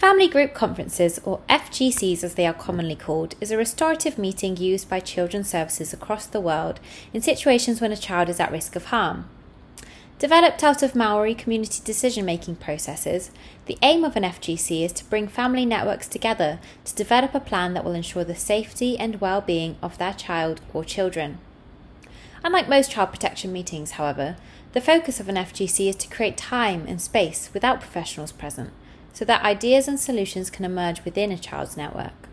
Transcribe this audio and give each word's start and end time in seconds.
Family 0.00 0.28
Group 0.28 0.54
Conferences, 0.54 1.20
or 1.24 1.40
FGCs 1.50 2.24
as 2.24 2.34
they 2.34 2.46
are 2.46 2.54
commonly 2.54 2.96
called, 2.96 3.34
is 3.38 3.50
a 3.50 3.58
restorative 3.58 4.16
meeting 4.16 4.56
used 4.56 4.88
by 4.88 4.98
children's 4.98 5.50
services 5.50 5.92
across 5.92 6.24
the 6.24 6.40
world 6.40 6.80
in 7.12 7.20
situations 7.20 7.82
when 7.82 7.92
a 7.92 7.98
child 7.98 8.30
is 8.30 8.40
at 8.40 8.50
risk 8.50 8.76
of 8.76 8.86
harm. 8.86 9.28
Developed 10.18 10.64
out 10.64 10.82
of 10.82 10.94
Maori 10.94 11.34
community 11.34 11.82
decision 11.84 12.24
making 12.24 12.56
processes, 12.56 13.30
the 13.66 13.76
aim 13.82 14.02
of 14.02 14.16
an 14.16 14.22
FGC 14.22 14.86
is 14.86 14.92
to 14.92 15.04
bring 15.04 15.28
family 15.28 15.66
networks 15.66 16.08
together 16.08 16.60
to 16.86 16.94
develop 16.94 17.34
a 17.34 17.38
plan 17.38 17.74
that 17.74 17.84
will 17.84 17.92
ensure 17.92 18.24
the 18.24 18.34
safety 18.34 18.98
and 18.98 19.20
well 19.20 19.42
being 19.42 19.76
of 19.82 19.98
their 19.98 20.14
child 20.14 20.62
or 20.72 20.82
children. 20.82 21.36
Unlike 22.42 22.70
most 22.70 22.90
child 22.90 23.10
protection 23.10 23.52
meetings, 23.52 23.90
however, 23.92 24.38
the 24.72 24.80
focus 24.80 25.20
of 25.20 25.28
an 25.28 25.36
FGC 25.36 25.90
is 25.90 25.96
to 25.96 26.08
create 26.08 26.38
time 26.38 26.86
and 26.88 27.02
space 27.02 27.50
without 27.52 27.80
professionals 27.80 28.32
present 28.32 28.70
so 29.20 29.26
that 29.26 29.44
ideas 29.44 29.86
and 29.86 30.00
solutions 30.00 30.48
can 30.48 30.64
emerge 30.64 31.04
within 31.04 31.30
a 31.30 31.36
child's 31.36 31.76
network. 31.76 32.26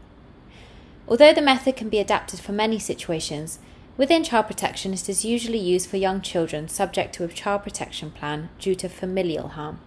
Although 1.05 1.33
the 1.33 1.41
method 1.41 1.75
can 1.75 1.89
be 1.89 1.99
adapted 1.99 2.39
for 2.39 2.53
many 2.53 2.79
situations, 2.79 3.59
within 3.97 4.23
child 4.23 4.47
protection 4.47 4.93
it 4.93 5.09
is 5.09 5.25
usually 5.25 5.57
used 5.57 5.89
for 5.89 5.97
young 5.97 6.21
children 6.21 6.69
subject 6.69 7.13
to 7.15 7.25
a 7.25 7.27
child 7.27 7.63
protection 7.63 8.09
plan 8.09 8.47
due 8.57 8.73
to 8.73 8.87
familial 8.87 9.49
harm. 9.49 9.81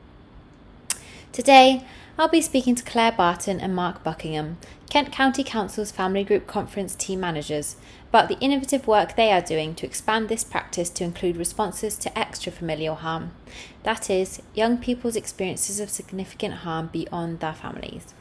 Today, 1.32 1.86
I'll 2.18 2.28
be 2.28 2.42
speaking 2.42 2.74
to 2.74 2.84
Claire 2.84 3.12
Barton 3.12 3.60
and 3.60 3.74
Mark 3.74 4.04
Buckingham, 4.04 4.58
Kent 4.90 5.12
County 5.12 5.44
Council's 5.44 5.92
Family 5.92 6.24
Group 6.24 6.48
Conference 6.48 6.96
team 6.96 7.20
managers, 7.20 7.76
about 8.08 8.26
the 8.28 8.36
innovative 8.40 8.88
work 8.88 9.14
they 9.14 9.30
are 9.30 9.40
doing 9.40 9.72
to 9.76 9.86
expand 9.86 10.28
this 10.28 10.42
practice 10.42 10.90
to 10.90 11.04
include 11.04 11.36
responses 11.36 11.96
to 11.98 12.10
extrafamilial 12.10 12.96
harm, 12.96 13.30
that 13.84 14.10
is, 14.10 14.42
young 14.52 14.76
people's 14.76 15.14
experiences 15.14 15.78
of 15.78 15.90
significant 15.90 16.54
harm 16.54 16.88
beyond 16.92 17.38
their 17.38 17.52
families. 17.52 18.14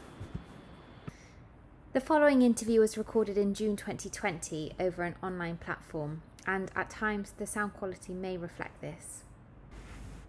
The 1.92 2.00
following 2.00 2.42
interview 2.42 2.78
was 2.78 2.96
recorded 2.96 3.36
in 3.36 3.52
June 3.52 3.74
2020 3.74 4.74
over 4.78 5.02
an 5.02 5.16
online 5.20 5.56
platform, 5.56 6.22
and 6.46 6.70
at 6.76 6.88
times 6.88 7.32
the 7.36 7.48
sound 7.48 7.74
quality 7.74 8.12
may 8.12 8.36
reflect 8.36 8.80
this. 8.80 9.24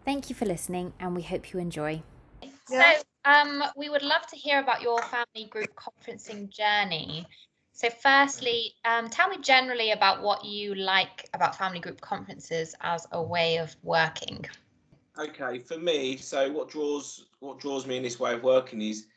Thank 0.03 0.31
you 0.31 0.35
for 0.35 0.45
listening, 0.45 0.93
and 0.99 1.15
we 1.15 1.21
hope 1.21 1.53
you 1.53 1.59
enjoy. 1.59 2.01
So, 2.67 2.83
um, 3.25 3.63
we 3.75 3.89
would 3.89 4.01
love 4.01 4.25
to 4.27 4.35
hear 4.35 4.59
about 4.59 4.81
your 4.81 5.01
family 5.01 5.49
group 5.49 5.69
conferencing 5.75 6.49
journey. 6.49 7.25
So, 7.73 7.89
firstly, 7.89 8.73
um, 8.85 9.09
tell 9.09 9.29
me 9.29 9.37
generally 9.41 9.91
about 9.91 10.21
what 10.21 10.45
you 10.45 10.75
like 10.75 11.29
about 11.33 11.55
family 11.55 11.79
group 11.79 11.99
conferences 12.01 12.75
as 12.81 13.07
a 13.11 13.21
way 13.21 13.57
of 13.57 13.75
working. 13.83 14.45
Okay, 15.17 15.59
for 15.59 15.77
me, 15.77 16.17
so 16.17 16.49
what 16.51 16.69
draws 16.69 17.25
what 17.39 17.59
draws 17.59 17.85
me 17.85 17.97
in 17.97 18.03
this 18.03 18.19
way 18.19 18.33
of 18.33 18.43
working 18.43 18.81
is 18.81 19.07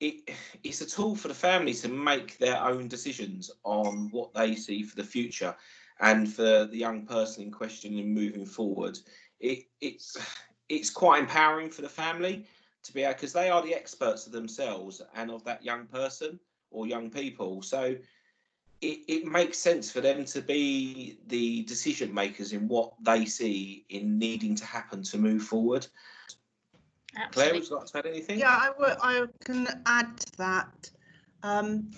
it 0.00 0.30
it's 0.62 0.80
a 0.80 0.86
tool 0.86 1.16
for 1.16 1.28
the 1.28 1.34
family 1.34 1.74
to 1.74 1.88
make 1.88 2.38
their 2.38 2.62
own 2.62 2.88
decisions 2.88 3.50
on 3.64 4.08
what 4.10 4.32
they 4.34 4.54
see 4.54 4.82
for 4.82 4.96
the 4.96 5.04
future 5.04 5.54
and 6.00 6.32
for 6.32 6.66
the 6.66 6.76
young 6.76 7.06
person 7.06 7.44
in 7.44 7.50
question 7.50 7.98
and 7.98 8.14
moving 8.14 8.44
forward. 8.44 8.98
It 9.40 9.64
it's 9.80 10.16
it's 10.68 10.90
quite 10.90 11.22
empowering 11.22 11.70
for 11.70 11.82
the 11.82 11.88
family 11.88 12.46
to 12.88 12.94
be 12.94 13.06
because 13.06 13.32
they 13.32 13.50
are 13.50 13.62
the 13.62 13.74
experts 13.74 14.26
of 14.26 14.32
themselves 14.32 15.02
and 15.16 15.30
of 15.30 15.44
that 15.44 15.64
young 15.64 15.86
person 15.86 16.40
or 16.70 16.86
young 16.86 17.10
people. 17.10 17.62
So 17.62 17.96
it, 18.80 18.98
it 19.08 19.24
makes 19.26 19.58
sense 19.58 19.90
for 19.90 20.00
them 20.00 20.24
to 20.26 20.42
be 20.42 21.18
the 21.28 21.62
decision 21.64 22.12
makers 22.14 22.52
in 22.52 22.68
what 22.68 22.92
they 23.02 23.24
see 23.24 23.86
in 23.90 24.18
needing 24.18 24.54
to 24.56 24.64
happen 24.64 25.02
to 25.04 25.18
move 25.18 25.42
forward. 25.42 25.86
Absolutely. 27.16 27.32
Claire, 27.32 27.54
would 27.54 27.68
you 27.70 27.76
like 27.76 27.86
to 27.86 27.98
add 27.98 28.06
anything? 28.06 28.38
Yeah, 28.40 28.58
I, 28.60 28.66
w- 28.68 28.96
I 29.02 29.26
can 29.44 29.66
add 29.86 30.18
to 30.18 30.32
that. 30.38 30.90
Um, 31.42 31.90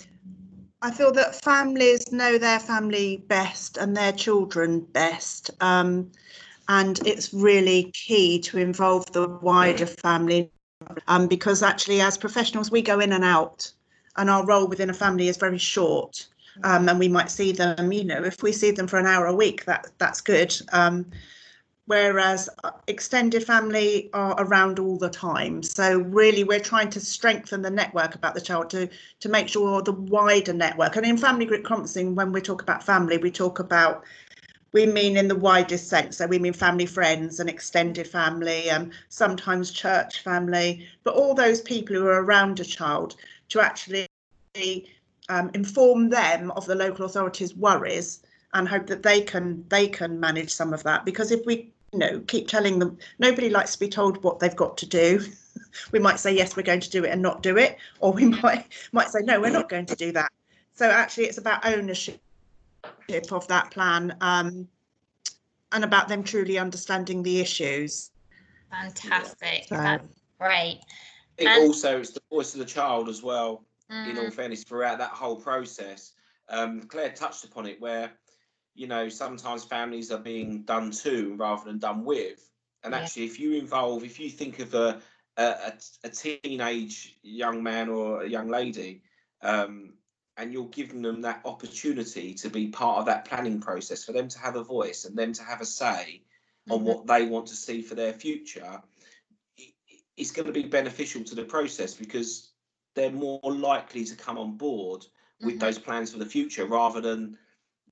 I 0.82 0.90
feel 0.90 1.12
that 1.12 1.34
families 1.42 2.12
know 2.12 2.38
their 2.38 2.60
family 2.60 3.24
best 3.28 3.76
and 3.76 3.96
their 3.96 4.12
children 4.12 4.80
best. 4.80 5.50
Um, 5.60 6.12
and 6.68 7.00
it's 7.06 7.32
really 7.34 7.90
key 7.92 8.40
to 8.40 8.58
involve 8.58 9.12
the 9.12 9.28
wider 9.28 9.86
family 9.86 10.50
um, 11.08 11.26
because 11.26 11.62
actually, 11.62 12.00
as 12.00 12.16
professionals, 12.16 12.70
we 12.70 12.82
go 12.82 13.00
in 13.00 13.12
and 13.12 13.24
out, 13.24 13.70
and 14.16 14.30
our 14.30 14.44
role 14.44 14.66
within 14.66 14.90
a 14.90 14.94
family 14.94 15.28
is 15.28 15.36
very 15.36 15.58
short. 15.58 16.26
Um, 16.64 16.88
and 16.88 16.98
we 16.98 17.08
might 17.08 17.30
see 17.30 17.52
them, 17.52 17.92
you 17.92 18.04
know, 18.04 18.22
if 18.24 18.42
we 18.42 18.52
see 18.52 18.70
them 18.70 18.86
for 18.86 18.98
an 18.98 19.06
hour 19.06 19.26
a 19.26 19.34
week, 19.34 19.64
that 19.66 19.86
that's 19.98 20.20
good. 20.20 20.54
Um, 20.72 21.06
whereas 21.86 22.48
uh, 22.64 22.70
extended 22.86 23.44
family 23.44 24.10
are 24.12 24.34
around 24.38 24.78
all 24.78 24.98
the 24.98 25.08
time. 25.08 25.62
So 25.62 25.98
really, 25.98 26.44
we're 26.44 26.60
trying 26.60 26.90
to 26.90 27.00
strengthen 27.00 27.62
the 27.62 27.70
network 27.70 28.14
about 28.14 28.34
the 28.34 28.40
child 28.40 28.70
to 28.70 28.88
to 29.20 29.28
make 29.28 29.48
sure 29.48 29.80
the 29.82 29.92
wider 29.92 30.52
network. 30.52 30.96
And 30.96 31.06
in 31.06 31.16
family 31.16 31.46
group 31.46 31.64
conferencing, 31.64 32.14
when 32.14 32.32
we 32.32 32.40
talk 32.40 32.62
about 32.62 32.82
family, 32.82 33.16
we 33.18 33.30
talk 33.30 33.58
about 33.58 34.04
we 34.72 34.86
mean 34.86 35.16
in 35.16 35.28
the 35.28 35.36
widest 35.36 35.88
sense. 35.88 36.16
So 36.16 36.26
we 36.26 36.38
mean 36.38 36.52
family, 36.52 36.86
friends, 36.86 37.40
and 37.40 37.50
extended 37.50 38.06
family, 38.06 38.70
and 38.70 38.92
sometimes 39.08 39.70
church 39.70 40.20
family, 40.20 40.86
but 41.04 41.14
all 41.14 41.34
those 41.34 41.60
people 41.60 41.96
who 41.96 42.06
are 42.06 42.22
around 42.22 42.60
a 42.60 42.64
child 42.64 43.16
to 43.50 43.60
actually 43.60 44.06
um, 45.28 45.50
inform 45.54 46.08
them 46.08 46.50
of 46.52 46.66
the 46.66 46.74
local 46.74 47.04
authorities' 47.04 47.56
worries 47.56 48.20
and 48.52 48.68
hope 48.68 48.86
that 48.88 49.02
they 49.02 49.20
can 49.20 49.64
they 49.68 49.86
can 49.86 50.18
manage 50.18 50.52
some 50.52 50.72
of 50.72 50.82
that. 50.84 51.04
Because 51.04 51.30
if 51.30 51.44
we 51.46 51.72
you 51.92 51.98
know 51.98 52.20
keep 52.26 52.48
telling 52.48 52.78
them, 52.78 52.98
nobody 53.18 53.50
likes 53.50 53.72
to 53.72 53.80
be 53.80 53.88
told 53.88 54.22
what 54.22 54.38
they've 54.38 54.54
got 54.56 54.76
to 54.78 54.86
do. 54.86 55.24
we 55.92 55.98
might 55.98 56.20
say 56.20 56.34
yes, 56.34 56.56
we're 56.56 56.62
going 56.62 56.80
to 56.80 56.90
do 56.90 57.04
it 57.04 57.10
and 57.10 57.22
not 57.22 57.42
do 57.42 57.56
it, 57.56 57.76
or 58.00 58.12
we 58.12 58.24
might 58.42 58.66
might 58.92 59.10
say 59.10 59.20
no, 59.22 59.40
we're 59.40 59.50
not 59.50 59.68
going 59.68 59.86
to 59.86 59.96
do 59.96 60.12
that. 60.12 60.30
So 60.74 60.88
actually, 60.88 61.24
it's 61.24 61.38
about 61.38 61.66
ownership 61.66 62.20
of 63.30 63.46
that 63.48 63.70
plan 63.70 64.16
um, 64.20 64.68
and 65.72 65.84
about 65.84 66.08
them 66.08 66.22
truly 66.22 66.58
understanding 66.58 67.22
the 67.22 67.40
issues. 67.40 68.10
Fantastic. 68.70 69.66
So, 69.68 69.76
That's 69.76 70.20
great. 70.38 70.80
It 71.38 71.46
and, 71.46 71.62
also 71.62 72.00
is 72.00 72.10
the 72.10 72.20
voice 72.30 72.54
of 72.54 72.60
the 72.60 72.66
child 72.66 73.08
as 73.08 73.22
well, 73.22 73.64
mm. 73.90 74.10
in 74.10 74.18
all 74.18 74.24
mm. 74.24 74.32
fairness, 74.32 74.64
throughout 74.64 74.98
that 74.98 75.10
whole 75.10 75.36
process. 75.36 76.12
Um, 76.48 76.82
Claire 76.82 77.10
touched 77.10 77.44
upon 77.44 77.66
it 77.66 77.80
where, 77.80 78.12
you 78.74 78.86
know, 78.86 79.08
sometimes 79.08 79.64
families 79.64 80.10
are 80.10 80.18
being 80.18 80.62
done 80.62 80.90
to 80.90 81.34
rather 81.36 81.64
than 81.64 81.78
done 81.78 82.04
with. 82.04 82.50
And 82.82 82.94
actually, 82.94 83.24
yeah. 83.24 83.30
if 83.30 83.40
you 83.40 83.52
involve, 83.54 84.04
if 84.04 84.18
you 84.18 84.30
think 84.30 84.58
of 84.58 84.74
a, 84.74 85.00
a, 85.36 85.72
a 86.04 86.08
teenage 86.08 87.18
young 87.22 87.62
man 87.62 87.88
or 87.88 88.22
a 88.22 88.28
young 88.28 88.48
lady, 88.48 89.02
um, 89.42 89.94
and 90.40 90.52
you're 90.52 90.68
giving 90.68 91.02
them 91.02 91.20
that 91.20 91.42
opportunity 91.44 92.32
to 92.32 92.48
be 92.48 92.68
part 92.68 92.98
of 92.98 93.06
that 93.06 93.26
planning 93.26 93.60
process 93.60 94.04
for 94.04 94.12
them 94.12 94.26
to 94.26 94.38
have 94.38 94.56
a 94.56 94.64
voice 94.64 95.04
and 95.04 95.16
them 95.16 95.32
to 95.34 95.42
have 95.42 95.60
a 95.60 95.66
say 95.66 96.22
mm-hmm. 96.68 96.72
on 96.72 96.84
what 96.84 97.06
they 97.06 97.26
want 97.26 97.46
to 97.46 97.54
see 97.54 97.82
for 97.82 97.94
their 97.94 98.12
future 98.12 98.80
it's 100.16 100.30
going 100.30 100.46
to 100.46 100.52
be 100.52 100.62
beneficial 100.62 101.22
to 101.24 101.34
the 101.34 101.44
process 101.44 101.94
because 101.94 102.52
they're 102.94 103.10
more 103.10 103.40
likely 103.44 104.04
to 104.04 104.16
come 104.16 104.38
on 104.38 104.56
board 104.56 105.04
with 105.40 105.54
mm-hmm. 105.54 105.58
those 105.58 105.78
plans 105.78 106.10
for 106.12 106.18
the 106.18 106.26
future 106.26 106.66
rather 106.66 107.00
than 107.00 107.36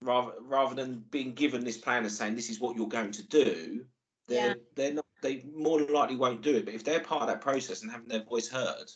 rather 0.00 0.32
rather 0.42 0.74
than 0.74 1.04
being 1.10 1.34
given 1.34 1.64
this 1.64 1.76
plan 1.76 2.02
and 2.02 2.12
saying 2.12 2.34
this 2.34 2.50
is 2.50 2.60
what 2.60 2.76
you're 2.76 2.88
going 2.88 3.12
to 3.12 3.22
do 3.28 3.84
they're 4.26 4.48
yeah. 4.48 4.54
they're 4.74 4.94
not 4.94 5.04
they 5.22 5.44
more 5.54 5.80
likely 5.80 6.16
won't 6.16 6.42
do 6.42 6.56
it 6.56 6.64
but 6.64 6.74
if 6.74 6.84
they're 6.84 7.00
part 7.00 7.22
of 7.22 7.28
that 7.28 7.40
process 7.40 7.82
and 7.82 7.90
having 7.90 8.08
their 8.08 8.22
voice 8.22 8.48
heard 8.48 8.90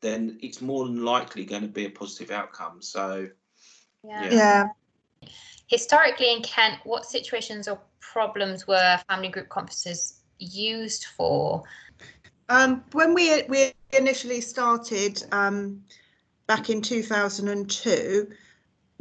then 0.00 0.38
it's 0.42 0.60
more 0.60 0.84
than 0.84 1.04
likely 1.04 1.44
going 1.44 1.62
to 1.62 1.68
be 1.68 1.86
a 1.86 1.90
positive 1.90 2.30
outcome. 2.30 2.82
So, 2.82 3.28
yeah. 4.04 4.30
yeah. 4.30 5.28
Historically 5.66 6.32
in 6.32 6.42
Kent, 6.42 6.78
what 6.84 7.06
situations 7.06 7.66
or 7.66 7.80
problems 8.00 8.66
were 8.66 9.00
family 9.08 9.28
group 9.28 9.48
conferences 9.48 10.20
used 10.38 11.06
for? 11.16 11.64
Um, 12.48 12.84
when 12.92 13.14
we 13.14 13.42
we 13.48 13.72
initially 13.92 14.40
started 14.40 15.22
um, 15.32 15.82
back 16.46 16.70
in 16.70 16.80
2002, 16.80 18.28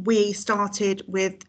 we 0.04 0.34
started 0.34 1.04
with 1.08 1.44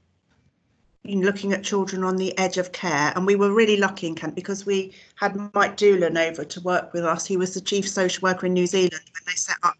looking 1.07 1.53
at 1.53 1.63
children 1.63 2.05
on 2.05 2.17
the 2.17 2.37
edge 2.39 2.59
of 2.59 2.73
care. 2.73 3.13
And 3.15 3.27
we 3.27 3.37
were 3.37 3.53
really 3.53 3.77
lucky 3.77 4.07
in 4.07 4.15
Kent 4.15 4.35
because 4.35 4.67
we 4.67 4.93
had 5.15 5.37
Mike 5.55 5.77
Doolan 5.77 6.17
over 6.17 6.45
to 6.45 6.61
work 6.61 6.93
with 6.93 7.05
us. 7.05 7.27
He 7.27 7.37
was 7.37 7.55
the 7.55 7.61
chief 7.61 7.89
social 7.89 8.23
worker 8.23 8.47
in 8.47 8.53
New 8.53 8.67
Zealand 8.67 8.93
when 8.93 9.23
they 9.27 9.37
set 9.37 9.57
up 9.63 9.75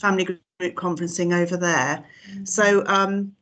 family 0.00 0.24
group 0.24 0.38
conferencing 0.74 1.34
over 1.34 1.56
there. 1.56 2.04
Mm-hmm. 2.30 2.44
So, 2.44 2.84
um, 2.86 3.34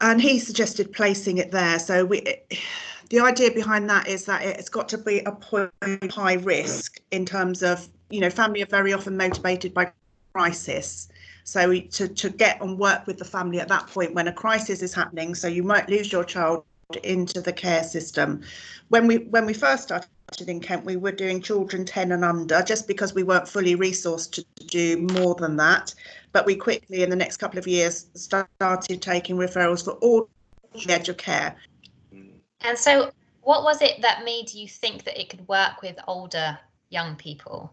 and 0.00 0.20
he 0.20 0.38
suggested 0.38 0.92
placing 0.92 1.38
it 1.38 1.50
there. 1.50 1.78
So 1.78 2.04
we, 2.04 2.22
the 3.10 3.20
idea 3.20 3.50
behind 3.50 3.88
that 3.90 4.08
is 4.08 4.24
that 4.26 4.42
it's 4.42 4.68
got 4.68 4.88
to 4.90 4.98
be 4.98 5.20
a 5.20 5.32
point 5.32 5.70
high 6.10 6.34
risk 6.34 7.00
in 7.10 7.24
terms 7.24 7.62
of, 7.62 7.88
you 8.10 8.20
know, 8.20 8.30
family 8.30 8.62
are 8.62 8.66
very 8.66 8.92
often 8.92 9.16
motivated 9.16 9.72
by 9.72 9.92
crisis. 10.32 11.08
So 11.44 11.78
to, 11.78 12.08
to 12.08 12.30
get 12.30 12.60
and 12.62 12.78
work 12.78 13.06
with 13.06 13.18
the 13.18 13.24
family 13.24 13.60
at 13.60 13.68
that 13.68 13.86
point 13.86 14.14
when 14.14 14.28
a 14.28 14.32
crisis 14.32 14.82
is 14.82 14.94
happening, 14.94 15.34
so 15.34 15.46
you 15.46 15.62
might 15.62 15.88
lose 15.88 16.10
your 16.10 16.24
child 16.24 16.64
into 17.02 17.40
the 17.40 17.52
care 17.52 17.82
system. 17.82 18.42
When 18.88 19.06
we 19.06 19.16
when 19.16 19.46
we 19.46 19.54
first 19.54 19.84
started 19.84 20.08
in 20.48 20.60
Kent, 20.60 20.84
we 20.84 20.96
were 20.96 21.12
doing 21.12 21.40
children 21.40 21.84
10 21.84 22.12
and 22.12 22.24
under 22.24 22.62
just 22.62 22.88
because 22.88 23.14
we 23.14 23.22
weren't 23.22 23.48
fully 23.48 23.76
resourced 23.76 24.32
to 24.32 24.44
do 24.66 25.06
more 25.14 25.34
than 25.34 25.56
that. 25.56 25.94
But 26.32 26.46
we 26.46 26.56
quickly, 26.56 27.02
in 27.02 27.10
the 27.10 27.16
next 27.16 27.36
couple 27.36 27.58
of 27.58 27.66
years, 27.66 28.06
started 28.14 29.02
taking 29.02 29.36
referrals 29.36 29.84
for 29.84 29.92
all 29.92 30.28
the 30.72 30.92
edge 30.92 31.08
of 31.08 31.16
care. 31.16 31.56
And 32.62 32.78
so, 32.78 33.12
what 33.42 33.62
was 33.62 33.82
it 33.82 34.00
that 34.02 34.24
made 34.24 34.52
you 34.52 34.66
think 34.66 35.04
that 35.04 35.20
it 35.20 35.28
could 35.28 35.46
work 35.46 35.82
with 35.82 35.98
older 36.08 36.58
young 36.88 37.16
people? 37.16 37.72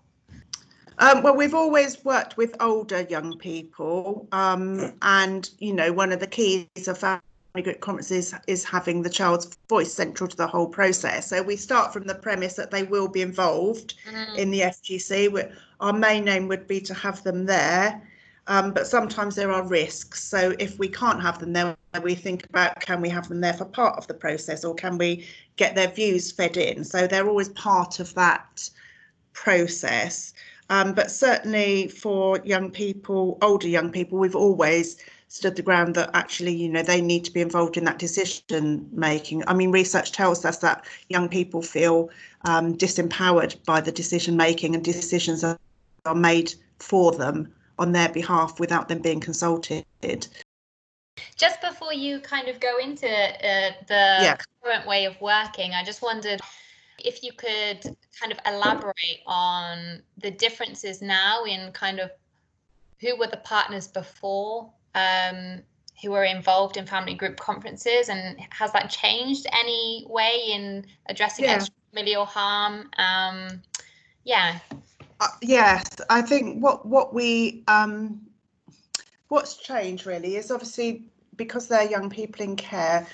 Um, 1.02 1.24
well, 1.24 1.36
we've 1.36 1.56
always 1.56 2.06
worked 2.06 2.38
with 2.38 2.56
older 2.60 3.02
young 3.02 3.36
people, 3.40 4.28
um, 4.32 4.94
and 5.02 5.50
you 5.58 5.74
know, 5.74 5.92
one 5.92 6.12
of 6.12 6.20
the 6.20 6.28
keys 6.28 6.68
of 6.88 7.00
family 7.00 7.22
group 7.56 7.80
conferences 7.80 8.36
is 8.46 8.64
having 8.64 9.02
the 9.02 9.10
child's 9.10 9.58
voice 9.68 9.92
central 9.92 10.28
to 10.28 10.38
the 10.38 10.46
whole 10.46 10.68
process. 10.68 11.28
So 11.28 11.42
we 11.42 11.56
start 11.56 11.92
from 11.92 12.04
the 12.04 12.14
premise 12.14 12.54
that 12.54 12.70
they 12.70 12.84
will 12.84 13.08
be 13.08 13.24
involved 13.24 13.96
mm. 14.08 14.38
in 14.38 14.52
the 14.52 14.60
FGC. 14.60 15.52
Our 15.80 15.92
main 15.92 16.28
aim 16.28 16.48
would 16.50 16.68
be 16.68 16.80
to 16.82 16.94
have 16.94 17.24
them 17.24 17.48
there, 17.48 18.00
um, 18.46 18.72
but 18.72 18.86
sometimes 18.86 19.36
there 19.36 19.52
are 19.52 19.68
risks. 19.68 20.24
So 20.24 20.54
if 20.60 20.78
we 20.78 20.88
can't 20.88 21.20
have 21.20 21.40
them 21.40 21.54
there, 21.54 21.76
we 22.04 22.14
think 22.14 22.46
about 22.46 22.80
can 22.80 23.02
we 23.02 23.10
have 23.10 23.28
them 23.28 23.42
there 23.42 23.54
for 23.54 23.66
part 23.66 23.98
of 23.98 24.06
the 24.06 24.14
process, 24.14 24.64
or 24.64 24.76
can 24.76 25.00
we 25.00 25.26
get 25.56 25.74
their 25.74 25.90
views 25.90 26.32
fed 26.32 26.58
in? 26.58 26.84
So 26.84 27.08
they're 27.08 27.28
always 27.28 27.50
part 27.50 28.00
of 28.00 28.14
that 28.14 28.70
process. 29.34 30.36
Um, 30.72 30.94
but 30.94 31.12
certainly 31.12 31.90
for 31.90 32.40
young 32.46 32.72
people, 32.72 33.38
older 33.42 33.68
young 33.68 33.92
people, 33.92 34.18
we've 34.18 34.38
always 34.38 34.96
stood 35.28 35.58
the 35.58 35.62
ground 35.62 35.96
that 35.96 36.10
actually, 36.14 36.54
you 36.54 36.70
know, 36.70 36.82
they 36.82 37.02
need 37.02 37.26
to 37.26 37.32
be 37.32 37.42
involved 37.42 37.76
in 37.76 37.84
that 37.84 38.00
decision 38.00 38.88
making. 38.94 39.44
I 39.48 39.54
mean, 39.54 39.72
research 39.72 40.14
tells 40.14 40.46
us 40.46 40.60
that 40.60 40.86
young 41.10 41.28
people 41.28 41.62
feel 41.62 42.10
um, 42.46 42.78
disempowered 42.78 43.62
by 43.66 43.82
the 43.82 43.92
decision 43.92 44.38
making 44.38 44.74
and 44.74 44.84
decisions 44.84 45.44
are, 45.44 45.60
are 46.06 46.16
made 46.16 46.54
for 46.80 47.12
them 47.12 47.54
on 47.78 47.92
their 47.92 48.10
behalf 48.10 48.58
without 48.58 48.88
them 48.88 49.00
being 49.00 49.20
consulted. 49.20 49.86
Just 51.36 51.60
before 51.60 51.94
you 51.94 52.22
kind 52.22 52.48
of 52.48 52.62
go 52.62 52.78
into 52.78 53.08
uh, 53.08 53.72
the 53.88 54.18
yeah. 54.22 54.38
current 54.64 54.88
way 54.88 55.04
of 55.04 55.20
working, 55.20 55.74
I 55.74 55.84
just 55.84 56.02
wondered 56.02 56.40
if 57.06 57.24
you 57.24 57.32
could 57.34 57.84
kind 58.20 58.32
of 58.32 58.40
elaborate 58.46 59.22
on 59.26 60.02
the 60.18 60.32
differences 60.32 61.02
now 61.02 61.44
in 61.44 61.72
kind 61.72 62.00
of 62.00 62.12
who 63.00 63.18
were 63.18 63.28
the 63.28 63.38
partners 63.38 63.88
before 63.88 64.72
um, 64.96 65.62
who 66.02 66.12
were 66.12 66.24
involved 66.24 66.78
in 66.78 66.86
family 66.86 67.14
group 67.14 67.38
conferences 67.38 68.10
and 68.10 68.38
has 68.50 68.72
that 68.74 68.90
changed 68.90 69.46
any 69.54 70.06
way 70.10 70.50
in 70.52 70.86
addressing 71.08 71.46
yeah. 71.46 71.60
extrafamilial 71.60 72.26
harm 72.26 72.90
um, 72.98 73.62
yeah 74.24 74.60
uh, 75.20 75.28
yes 75.42 75.86
i 76.10 76.22
think 76.22 76.62
what 76.62 76.86
what 76.86 77.14
we 77.14 77.64
um, 77.68 78.22
what's 79.28 79.58
changed 79.58 80.06
really 80.06 80.36
is 80.36 80.52
obviously 80.52 81.06
because 81.36 81.68
they're 81.68 81.90
young 81.90 82.10
people 82.10 82.44
in 82.44 82.56
care 82.56 83.08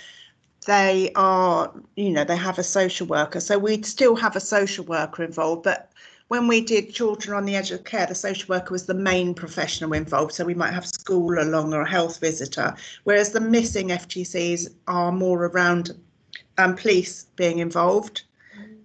they 0.67 1.11
are, 1.15 1.73
you 1.95 2.11
know, 2.11 2.25
they 2.25 2.35
have 2.35 2.59
a 2.59 2.63
social 2.63 3.07
worker. 3.07 3.39
So 3.39 3.57
we'd 3.57 3.85
still 3.85 4.15
have 4.17 4.35
a 4.35 4.41
social 4.41 4.83
worker 4.83 5.23
involved, 5.23 5.63
but 5.63 5.91
when 6.27 6.45
we 6.45 6.59
did 6.59 6.93
children 6.93 7.37
on 7.37 7.45
the 7.45 7.55
edge 7.55 7.71
of 7.71 7.85
care, 7.85 8.05
the 8.05 8.13
social 8.13 8.53
worker 8.53 8.73
was 8.73 8.85
the 8.85 8.93
main 8.93 9.33
professional 9.33 9.93
involved. 9.93 10.33
So 10.33 10.43
we 10.43 10.53
might 10.53 10.73
have 10.73 10.85
school 10.85 11.39
along 11.39 11.73
or 11.73 11.83
a 11.83 11.89
health 11.89 12.19
visitor, 12.19 12.75
whereas 13.05 13.31
the 13.31 13.39
missing 13.39 13.89
FGCs 13.89 14.67
are 14.87 15.13
more 15.13 15.45
around 15.45 15.97
um, 16.57 16.75
police 16.75 17.27
being 17.37 17.59
involved 17.59 18.23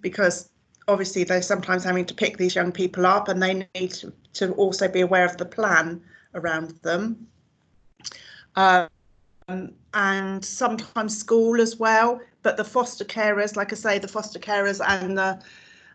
because 0.01 0.51
obviously 0.87 1.25
they're 1.25 1.43
sometimes 1.43 1.83
having 1.83 2.05
to 2.07 2.15
pick 2.15 2.37
these 2.37 2.55
young 2.55 2.71
people 2.71 3.07
up 3.07 3.27
and 3.27 3.43
they 3.43 3.67
need 3.75 3.91
to, 3.91 4.13
to 4.35 4.53
also 4.53 4.87
be 4.87 5.01
aware 5.01 5.25
of 5.25 5.37
the 5.37 5.45
plan 5.45 6.01
around 6.35 6.71
them. 6.83 7.27
Um, 8.55 8.89
and 9.95 10.45
sometimes 10.45 11.17
school 11.17 11.61
as 11.61 11.79
well. 11.79 12.21
But 12.43 12.57
the 12.57 12.65
foster 12.65 13.05
carers, 13.05 13.57
like 13.57 13.73
I 13.73 13.77
say, 13.77 13.99
the 13.99 14.09
foster 14.09 14.39
carers 14.39 14.81
and 14.87 15.17
the 15.17 15.41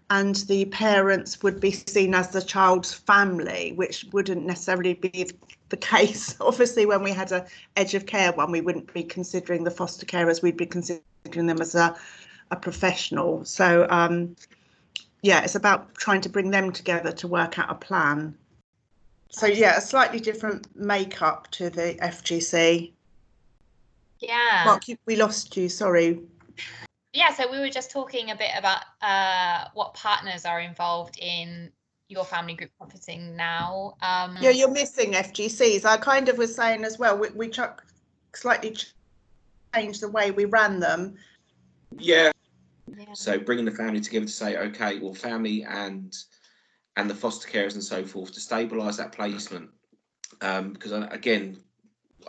and 0.10 0.36
the 0.48 0.64
parents 0.66 1.44
would 1.44 1.60
be 1.60 1.72
seen 1.72 2.16
as 2.16 2.30
the 2.30 2.42
child's 2.42 2.94
family, 2.94 3.74
which 3.76 4.06
wouldn't 4.14 4.46
necessarily 4.46 4.94
be 4.94 5.30
the 5.68 5.78
case. 5.78 6.38
Obviously, 6.42 6.86
when 6.86 7.04
we 7.04 7.12
had 7.12 7.32
a 7.34 7.46
edge 7.76 7.94
of 7.94 8.06
care 8.06 8.32
one, 8.32 8.52
we 8.52 8.62
wouldn't 8.62 8.94
be 8.94 9.04
considering 9.04 9.64
the 9.64 9.72
foster 9.72 10.06
carers; 10.06 10.42
we'd 10.42 10.58
be 10.58 10.66
considering 10.66 11.48
them 11.48 11.62
as 11.62 11.76
a 11.76 11.96
a 12.52 12.56
professional. 12.56 13.44
So, 13.46 13.88
um, 13.90 14.36
yeah, 15.22 15.44
it's 15.44 15.56
about 15.56 15.94
trying 15.96 16.22
to 16.22 16.30
bring 16.30 16.52
them 16.52 16.72
together 16.72 17.12
to 17.12 17.28
work 17.28 17.60
out 17.60 17.70
a 17.70 17.76
plan. 17.76 18.36
So, 19.30 19.46
yeah, 19.46 19.78
a 19.78 19.82
slightly 19.82 20.20
different 20.20 20.74
makeup 20.76 21.50
to 21.52 21.70
the 21.70 21.98
FGC. 22.02 22.94
Yeah. 24.20 24.64
Mark, 24.66 24.84
we 25.06 25.16
lost 25.16 25.56
you. 25.58 25.70
Sorry. 25.70 26.20
Yeah, 27.14 27.34
so 27.34 27.50
we 27.50 27.60
were 27.60 27.70
just 27.70 27.92
talking 27.92 28.32
a 28.32 28.36
bit 28.36 28.52
about 28.58 28.84
uh, 29.02 29.70
what 29.74 29.94
partners 29.94 30.46
are 30.46 30.60
involved 30.60 31.18
in 31.20 31.72
your 32.10 32.24
family 32.24 32.54
group 32.54 32.72
conferencing 32.82 33.36
now. 33.36 33.96
Um, 34.02 34.38
yeah, 34.40 34.52
you're 34.52 34.72
missing 34.72 35.14
FGCs. 35.14 35.86
I 35.86 35.98
kind 35.98 36.30
of 36.30 36.38
was 36.38 36.56
saying 36.56 36.84
as 36.84 37.00
well, 37.00 37.18
we, 37.18 37.30
we 37.30 37.50
ch- 37.50 37.60
slightly 38.34 38.76
changed 39.74 40.02
the 40.02 40.10
way 40.10 40.32
we 40.32 40.46
ran 40.46 40.80
them. 40.80 41.16
Yeah. 41.98 42.32
yeah. 42.96 43.06
So 43.14 43.40
bringing 43.40 43.66
the 43.66 43.72
family 43.72 44.00
together 44.00 44.26
to 44.26 44.32
say, 44.32 44.58
okay, 44.58 45.00
well, 45.00 45.14
family 45.14 45.64
and 45.64 46.16
and 46.96 47.10
the 47.10 47.16
foster 47.16 47.48
carers 47.48 47.74
and 47.74 47.84
so 47.84 48.04
forth 48.04 48.34
to 48.34 48.40
stabilise 48.40 48.98
that 48.98 49.12
placement. 49.12 49.70
Um, 50.42 50.74
because 50.74 50.92
uh, 50.92 51.08
again, 51.12 51.58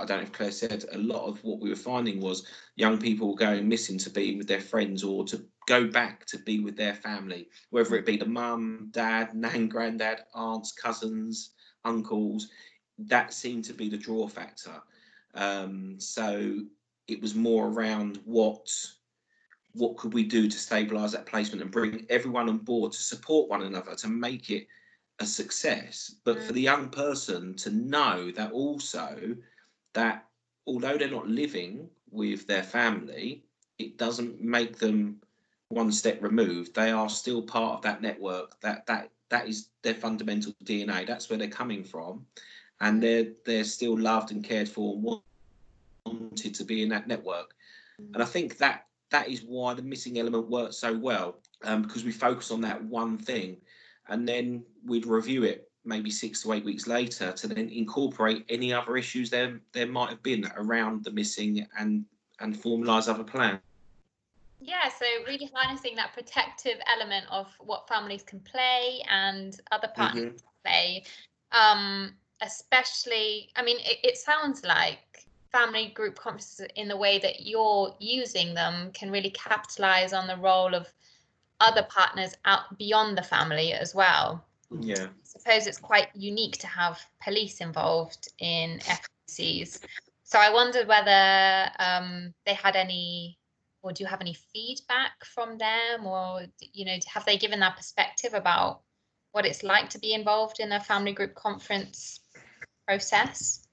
I 0.01 0.05
don't 0.05 0.19
know 0.19 0.25
if 0.25 0.33
Claire 0.33 0.53
said, 0.53 0.85
a 0.93 0.99
lot 0.99 1.27
of 1.27 1.43
what 1.45 1.61
we 1.61 1.71
were 1.71 1.77
finding 1.77 2.21
was 2.21 2.47
young 2.77 2.99
people 2.99 3.35
going 3.35 3.69
missing 3.69 3.99
to 3.99 4.11
be 4.11 4.37
with 4.37 4.47
their 4.47 4.61
friends 4.61 5.03
or 5.03 5.25
to 5.25 5.45
go 5.67 5.87
back 5.87 6.25
to 6.27 6.39
be 6.39 6.61
with 6.61 6.77
their 6.77 6.95
family, 6.95 7.49
whether 7.71 7.95
it 7.97 8.07
be 8.07 8.17
the 8.17 8.27
mum, 8.27 8.89
dad, 8.91 9.35
nan, 9.35 9.69
granddad, 9.69 10.23
aunts, 10.35 10.73
cousins, 10.73 11.51
uncles. 11.85 12.49
That 12.99 13.33
seemed 13.33 13.65
to 13.65 13.75
be 13.75 13.89
the 13.89 13.97
draw 13.97 14.27
factor. 14.29 14.83
Um, 15.35 15.97
so 15.99 16.61
it 17.07 17.21
was 17.21 17.35
more 17.35 17.69
around 17.69 18.21
what 18.25 18.69
what 19.75 19.97
could 19.97 20.15
we 20.15 20.25
do 20.25 20.49
to 20.49 20.57
stabilise 20.57 21.13
that 21.13 21.27
placement 21.27 21.63
and 21.63 21.71
bring 21.71 22.05
everyone 22.09 22.49
on 22.49 22.59
board 22.59 22.91
to 22.91 22.99
support 22.99 23.49
one 23.49 23.63
another 23.63 23.95
to 23.95 24.09
make 24.09 24.51
it 24.51 24.67
a 25.21 25.27
success. 25.27 26.15
But 26.25 26.43
for 26.43 26.53
mm. 26.53 26.55
the 26.55 26.63
young 26.63 26.89
person 26.89 27.55
to 27.57 27.71
know 27.71 28.31
that 28.33 28.53
also 28.53 29.37
that 29.99 30.27
although 30.65 30.97
they're 30.97 31.11
not 31.11 31.29
living 31.29 31.91
with 32.11 32.47
their 32.47 32.63
family, 32.63 33.43
it 33.79 33.99
doesn't 33.99 34.41
make 34.41 34.79
them 34.79 35.21
one 35.71 35.91
step 35.91 36.23
removed. 36.23 36.75
They 36.75 36.93
are 36.93 37.09
still 37.09 37.43
part 37.43 37.75
of 37.77 37.83
that 37.83 38.01
network. 38.01 38.61
That 38.61 38.87
that 38.87 39.11
that 39.29 39.49
is 39.49 39.71
their 39.83 39.95
fundamental 39.95 40.55
DNA. 40.65 41.05
That's 41.07 41.29
where 41.29 41.39
they're 41.39 41.49
coming 41.49 41.83
from, 41.83 42.25
and 42.81 43.03
they're 43.03 43.33
they're 43.45 43.65
still 43.65 43.99
loved 43.99 44.31
and 44.31 44.45
cared 44.45 44.69
for 44.69 44.95
and 44.95 45.21
wanted 46.07 46.55
to 46.55 46.65
be 46.65 46.83
in 46.83 46.89
that 46.91 47.09
network. 47.09 47.55
And 48.15 48.23
I 48.23 48.27
think 48.27 48.57
that 48.59 48.87
that 49.11 49.29
is 49.29 49.43
why 49.43 49.75
the 49.75 49.83
missing 49.83 50.19
element 50.21 50.49
works 50.49 50.77
so 50.77 50.97
well 50.97 51.39
um, 51.65 51.83
because 51.83 52.05
we 52.05 52.13
focus 52.13 52.53
on 52.53 52.61
that 52.61 52.83
one 52.85 53.19
thing, 53.19 53.57
and 54.09 54.29
then 54.29 54.63
we'd 54.87 55.07
review 55.07 55.43
it 55.43 55.68
maybe 55.89 56.11
six 56.11 56.43
to 56.43 56.53
eight 56.53 56.65
weeks 56.65 56.87
later 56.87 57.33
to 57.33 57.49
then 57.49 57.69
incorporate 57.71 58.45
any 58.49 58.73
other 58.73 58.97
issues 58.97 59.31
there 59.31 59.61
there 59.73 59.87
might 59.87 60.11
have 60.11 60.23
been 60.23 60.47
around 60.57 61.03
the 61.03 61.11
missing 61.11 61.67
and 61.79 62.05
and 62.41 62.55
formalize 62.55 63.09
other 63.09 63.25
plans. 63.25 63.61
Yeah, 64.61 64.89
so 64.89 65.07
really 65.27 65.51
harnessing 65.55 65.95
that 65.97 66.13
protective 66.13 66.79
element 66.93 67.27
of 67.31 67.47
what 67.61 67.89
families 67.89 68.23
can 68.23 68.41
play 68.41 69.03
and 69.09 69.59
other 69.73 69.89
partners 69.95 70.43
mm-hmm. 70.43 70.65
play. 70.65 71.05
Um, 71.53 72.15
especially, 72.43 73.51
I 73.57 73.63
mean, 73.63 73.79
it, 73.81 73.99
it 74.03 74.17
sounds 74.17 74.65
like 74.65 75.27
family 75.53 75.93
group 75.95 76.17
conferences 76.17 76.67
in 76.77 76.89
the 76.89 76.97
way 76.97 77.19
that 77.21 77.47
you're 77.47 77.95
using 77.99 78.55
them 78.55 78.91
can 78.93 79.11
really 79.11 79.31
capitalize 79.31 80.13
on 80.13 80.27
the 80.27 80.37
role 80.37 80.75
of 80.75 80.93
other 81.61 81.87
partners 81.89 82.35
out 82.45 82.77
beyond 82.79 83.17
the 83.17 83.23
family 83.23 83.73
as 83.73 83.95
well. 83.95 84.45
Yeah. 84.71 85.07
I 85.07 85.25
suppose 85.25 85.67
it's 85.67 85.79
quite 85.79 86.09
unique 86.15 86.59
to 86.59 86.67
have 86.67 87.01
police 87.23 87.61
involved 87.61 88.29
in 88.39 88.81
FCs. 89.29 89.81
So 90.25 90.39
I 90.39 90.53
wondered 90.53 90.87
whether 90.87 91.71
um, 91.79 92.35
they 92.45 92.53
had 92.53 92.77
any, 92.77 93.39
or 93.83 93.93
do 93.93 94.05
you 94.05 94.09
have 94.09 94.21
any 94.21 94.35
feedback 94.35 95.25
from 95.25 95.57
them, 95.57 96.07
or 96.07 96.43
you 96.61 96.85
know, 96.85 96.97
have 97.13 97.25
they 97.25 97.39
given 97.39 97.61
that 97.61 97.77
perspective 97.77 98.35
about 98.35 98.83
what 99.33 99.47
it's 99.47 99.63
like 99.63 99.89
to 99.91 99.99
be 99.99 100.13
involved 100.13 100.61
in 100.61 100.73
a 100.73 100.81
family 100.81 101.13
group 101.13 101.35
conference 101.35 102.21
process? 102.87 103.67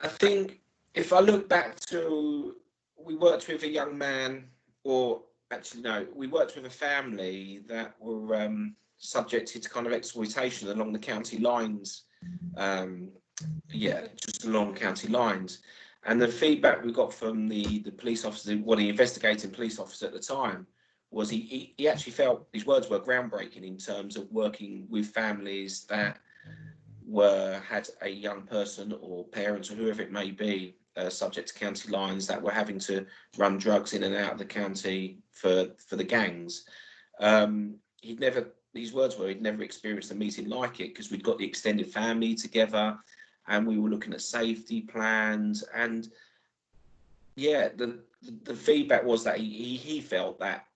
I 0.00 0.08
think 0.08 0.60
if 0.94 1.12
I 1.12 1.20
look 1.20 1.48
back 1.48 1.78
to, 1.86 2.54
we 2.96 3.16
worked 3.16 3.48
with 3.48 3.62
a 3.64 3.68
young 3.68 3.98
man, 3.98 4.44
or 4.84 5.22
actually 5.50 5.82
no, 5.82 6.06
we 6.14 6.26
worked 6.26 6.54
with 6.54 6.66
a 6.66 6.70
family 6.70 7.62
that 7.68 7.94
were 8.00 8.34
um, 8.36 8.76
subjected 9.00 9.62
to 9.62 9.68
kind 9.68 9.86
of 9.86 9.92
exploitation 9.92 10.68
along 10.68 10.92
the 10.92 10.98
county 10.98 11.38
lines. 11.38 12.04
Um, 12.56 13.08
yeah, 13.72 14.06
just 14.16 14.44
along 14.44 14.74
county 14.74 15.08
lines. 15.08 15.58
And 16.04 16.20
the 16.20 16.28
feedback 16.28 16.84
we 16.84 16.92
got 16.92 17.12
from 17.12 17.48
the, 17.48 17.80
the 17.80 17.92
police 17.92 18.24
officer, 18.24 18.58
well, 18.62 18.78
the 18.78 18.88
investigating 18.88 19.50
police 19.50 19.78
officer 19.78 20.06
at 20.06 20.12
the 20.12 20.20
time, 20.20 20.66
was 21.10 21.28
he, 21.28 21.40
he, 21.40 21.74
he 21.76 21.88
actually 21.88 22.12
felt 22.12 22.46
his 22.52 22.66
words 22.66 22.88
were 22.88 23.00
groundbreaking 23.00 23.64
in 23.64 23.76
terms 23.76 24.16
of 24.16 24.30
working 24.30 24.86
with 24.88 25.06
families 25.06 25.84
that 25.86 26.18
were 27.04 27.60
had 27.68 27.88
a 28.02 28.08
young 28.08 28.42
person 28.42 28.96
or 29.00 29.24
parents 29.24 29.70
or 29.70 29.74
whoever 29.74 30.02
it 30.02 30.12
may 30.12 30.30
be 30.30 30.76
uh, 30.96 31.10
subject 31.10 31.48
to 31.48 31.54
county 31.54 31.90
lines 31.90 32.26
that 32.26 32.40
were 32.40 32.52
having 32.52 32.78
to 32.78 33.04
run 33.36 33.58
drugs 33.58 33.94
in 33.94 34.04
and 34.04 34.14
out 34.14 34.32
of 34.32 34.38
the 34.38 34.44
county 34.44 35.18
for 35.32 35.66
for 35.88 35.96
the 35.96 36.04
gangs. 36.04 36.64
Um, 37.18 37.76
he'd 38.00 38.20
never 38.20 38.52
these 38.72 38.92
words 38.92 39.16
were 39.16 39.28
he'd 39.28 39.42
never 39.42 39.62
experienced 39.62 40.10
a 40.10 40.14
meeting 40.14 40.48
like 40.48 40.80
it 40.80 40.88
because 40.88 41.10
we'd 41.10 41.24
got 41.24 41.38
the 41.38 41.46
extended 41.46 41.92
family 41.92 42.34
together 42.34 42.96
and 43.48 43.66
we 43.66 43.78
were 43.78 43.90
looking 43.90 44.12
at 44.12 44.20
safety 44.20 44.82
plans 44.82 45.64
and 45.74 46.08
yeah 47.36 47.68
the 47.76 48.00
the 48.42 48.54
feedback 48.54 49.04
was 49.04 49.24
that 49.24 49.38
he 49.38 49.76
he 49.76 50.00
felt 50.00 50.38
that 50.38 50.66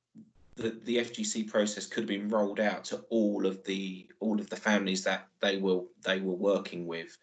the, 0.56 0.78
the 0.84 0.98
FGC 0.98 1.48
process 1.48 1.86
could 1.86 2.02
have 2.02 2.08
been 2.08 2.28
rolled 2.28 2.60
out 2.60 2.84
to 2.84 2.98
all 3.10 3.46
of 3.46 3.64
the 3.64 4.06
all 4.20 4.38
of 4.38 4.48
the 4.50 4.56
families 4.56 5.02
that 5.04 5.28
they 5.40 5.56
were 5.56 5.80
they 6.04 6.20
were 6.20 6.34
working 6.34 6.86
with. 6.86 7.16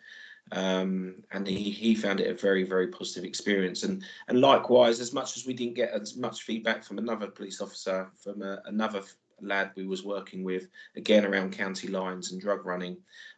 Um, 0.54 1.24
and 1.32 1.48
he, 1.48 1.70
he 1.70 1.96
found 1.96 2.20
it 2.20 2.30
a 2.30 2.34
very 2.34 2.64
very 2.64 2.88
positive 2.88 3.24
experience. 3.24 3.84
And 3.84 4.04
and 4.28 4.42
likewise 4.42 5.00
as 5.00 5.14
much 5.14 5.38
as 5.38 5.46
we 5.46 5.54
didn't 5.54 5.76
get 5.76 5.92
as 5.92 6.18
much 6.18 6.44
feedback 6.44 6.84
from 6.84 6.98
another 6.98 7.28
police 7.28 7.62
officer 7.62 8.10
from 8.18 8.42
a, 8.42 8.62
another 8.66 9.02
lad 9.44 9.72
we 9.76 9.86
was 9.86 10.04
working 10.04 10.44
with 10.44 10.68
again 10.96 11.26
around 11.26 11.52
county 11.52 11.88
lines 11.88 12.32
and 12.32 12.42
drug 12.42 12.66
running 12.66 12.98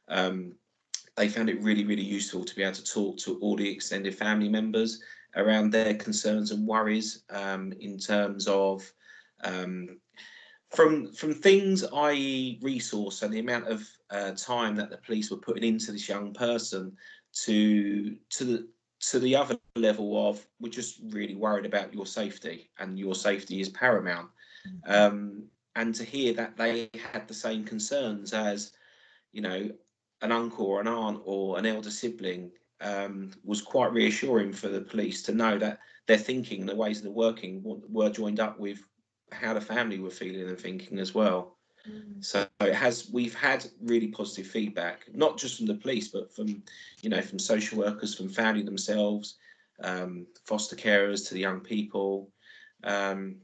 um, 0.09 0.53
they 1.15 1.27
found 1.27 1.49
it 1.49 1.61
really 1.61 1.85
really 1.85 2.03
useful 2.03 2.43
to 2.43 2.55
be 2.55 2.63
able 2.63 2.73
to 2.73 2.83
talk 2.83 3.17
to 3.17 3.37
all 3.39 3.55
the 3.55 3.69
extended 3.69 4.15
family 4.15 4.49
members 4.49 5.01
around 5.35 5.71
their 5.71 5.93
concerns 5.95 6.51
and 6.51 6.67
worries 6.67 7.23
um, 7.31 7.73
in 7.79 7.97
terms 7.97 8.47
of 8.47 8.83
um, 9.43 9.99
from 10.73 11.11
from 11.13 11.33
things, 11.33 11.83
i.e., 11.83 12.59
resource 12.61 13.21
and 13.21 13.33
the 13.33 13.39
amount 13.39 13.67
of 13.67 13.87
uh, 14.09 14.31
time 14.31 14.75
that 14.75 14.89
the 14.89 14.97
police 14.97 15.29
were 15.29 15.37
putting 15.37 15.63
into 15.63 15.91
this 15.91 16.09
young 16.09 16.33
person, 16.33 16.95
to 17.45 18.15
to 18.29 18.43
the 18.43 18.67
to 19.11 19.19
the 19.19 19.35
other 19.35 19.57
level 19.75 20.29
of 20.29 20.45
we're 20.59 20.69
just 20.69 20.99
really 21.09 21.35
worried 21.35 21.65
about 21.65 21.93
your 21.93 22.05
safety 22.05 22.69
and 22.79 22.97
your 22.97 23.15
safety 23.15 23.59
is 23.59 23.69
paramount. 23.69 24.29
Mm-hmm. 24.67 24.91
Um, 24.91 25.43
and 25.75 25.93
to 25.95 26.03
hear 26.03 26.33
that 26.33 26.57
they 26.57 26.89
had 27.11 27.27
the 27.27 27.33
same 27.33 27.63
concerns 27.63 28.33
as, 28.33 28.73
you 29.31 29.41
know, 29.41 29.69
an 30.21 30.31
uncle 30.31 30.65
or 30.65 30.81
an 30.81 30.87
aunt 30.87 31.21
or 31.25 31.57
an 31.57 31.65
elder 31.65 31.89
sibling 31.89 32.51
um, 32.81 33.31
was 33.43 33.61
quite 33.61 33.91
reassuring 33.91 34.53
for 34.53 34.69
the 34.69 34.81
police 34.81 35.23
to 35.23 35.33
know 35.33 35.57
that 35.57 35.79
their 36.07 36.17
thinking 36.17 36.61
and 36.61 36.69
the 36.69 36.75
ways 36.75 37.01
they're 37.01 37.11
working 37.11 37.61
were 37.63 38.09
joined 38.09 38.39
up 38.39 38.59
with 38.59 38.83
how 39.31 39.53
the 39.53 39.61
family 39.61 39.99
were 39.99 40.09
feeling 40.09 40.47
and 40.47 40.59
thinking 40.59 40.99
as 40.99 41.15
well. 41.15 41.57
Mm. 41.89 42.23
So 42.23 42.47
it 42.61 42.75
has 42.75 43.09
we've 43.11 43.35
had 43.35 43.65
really 43.81 44.07
positive 44.07 44.47
feedback, 44.47 45.05
not 45.13 45.37
just 45.37 45.57
from 45.57 45.65
the 45.65 45.75
police, 45.75 46.09
but 46.09 46.33
from 46.33 46.63
you 47.01 47.09
know 47.09 47.21
from 47.21 47.39
social 47.39 47.79
workers, 47.79 48.15
from 48.15 48.29
family 48.29 48.63
themselves, 48.63 49.35
um, 49.83 50.27
foster 50.45 50.75
carers 50.75 51.27
to 51.27 51.33
the 51.33 51.41
young 51.41 51.59
people. 51.59 52.29
Um, 52.83 53.37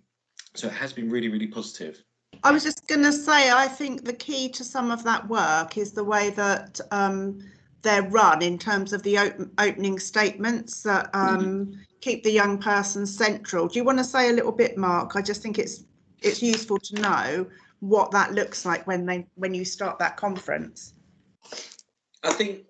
so 0.54 0.68
it 0.68 0.74
has 0.74 0.94
been 0.94 1.10
really 1.10 1.28
really 1.28 1.48
positive. 1.48 2.04
I 2.44 2.52
was 2.52 2.64
just 2.64 2.88
going 2.88 3.04
to 3.04 3.12
say, 3.12 3.52
I 3.52 3.68
think 3.68 4.06
the 4.06 4.14
key 4.14 4.50
to 4.50 4.64
some 4.64 4.92
of 4.92 5.04
that 5.04 5.28
work 5.28 5.78
is 5.78 5.92
the 5.92 6.04
way 6.04 6.30
that 6.32 6.80
um, 6.92 7.40
they're 7.82 8.04
run 8.04 8.42
in 8.42 8.58
terms 8.58 8.94
of 8.94 9.04
the 9.04 9.18
open, 9.18 9.52
opening 9.58 10.00
statements 10.00 10.84
that 10.84 11.10
um, 11.14 11.40
mm-hmm 11.40 11.82
keep 12.02 12.24
the 12.24 12.32
young 12.32 12.58
person 12.58 13.06
central. 13.06 13.68
Do 13.68 13.80
you 13.80 13.84
want 13.84 13.98
to 13.98 14.04
say 14.04 14.30
a 14.30 14.34
little 14.34 14.52
bit, 14.52 14.78
Mark? 14.78 15.16
I 15.16 15.22
just 15.22 15.42
think 15.42 15.60
it's 15.60 15.84
it's 16.22 16.42
useful 16.42 16.78
to 16.78 17.02
know 17.02 17.48
what 17.80 18.12
that 18.12 18.34
looks 18.34 18.66
like 18.66 18.86
when 18.88 19.06
they 19.06 19.28
when 19.36 19.54
you 19.54 19.66
start 19.66 20.00
that 20.00 20.18
conference. 20.18 20.94
I 22.24 22.34
think 22.34 22.66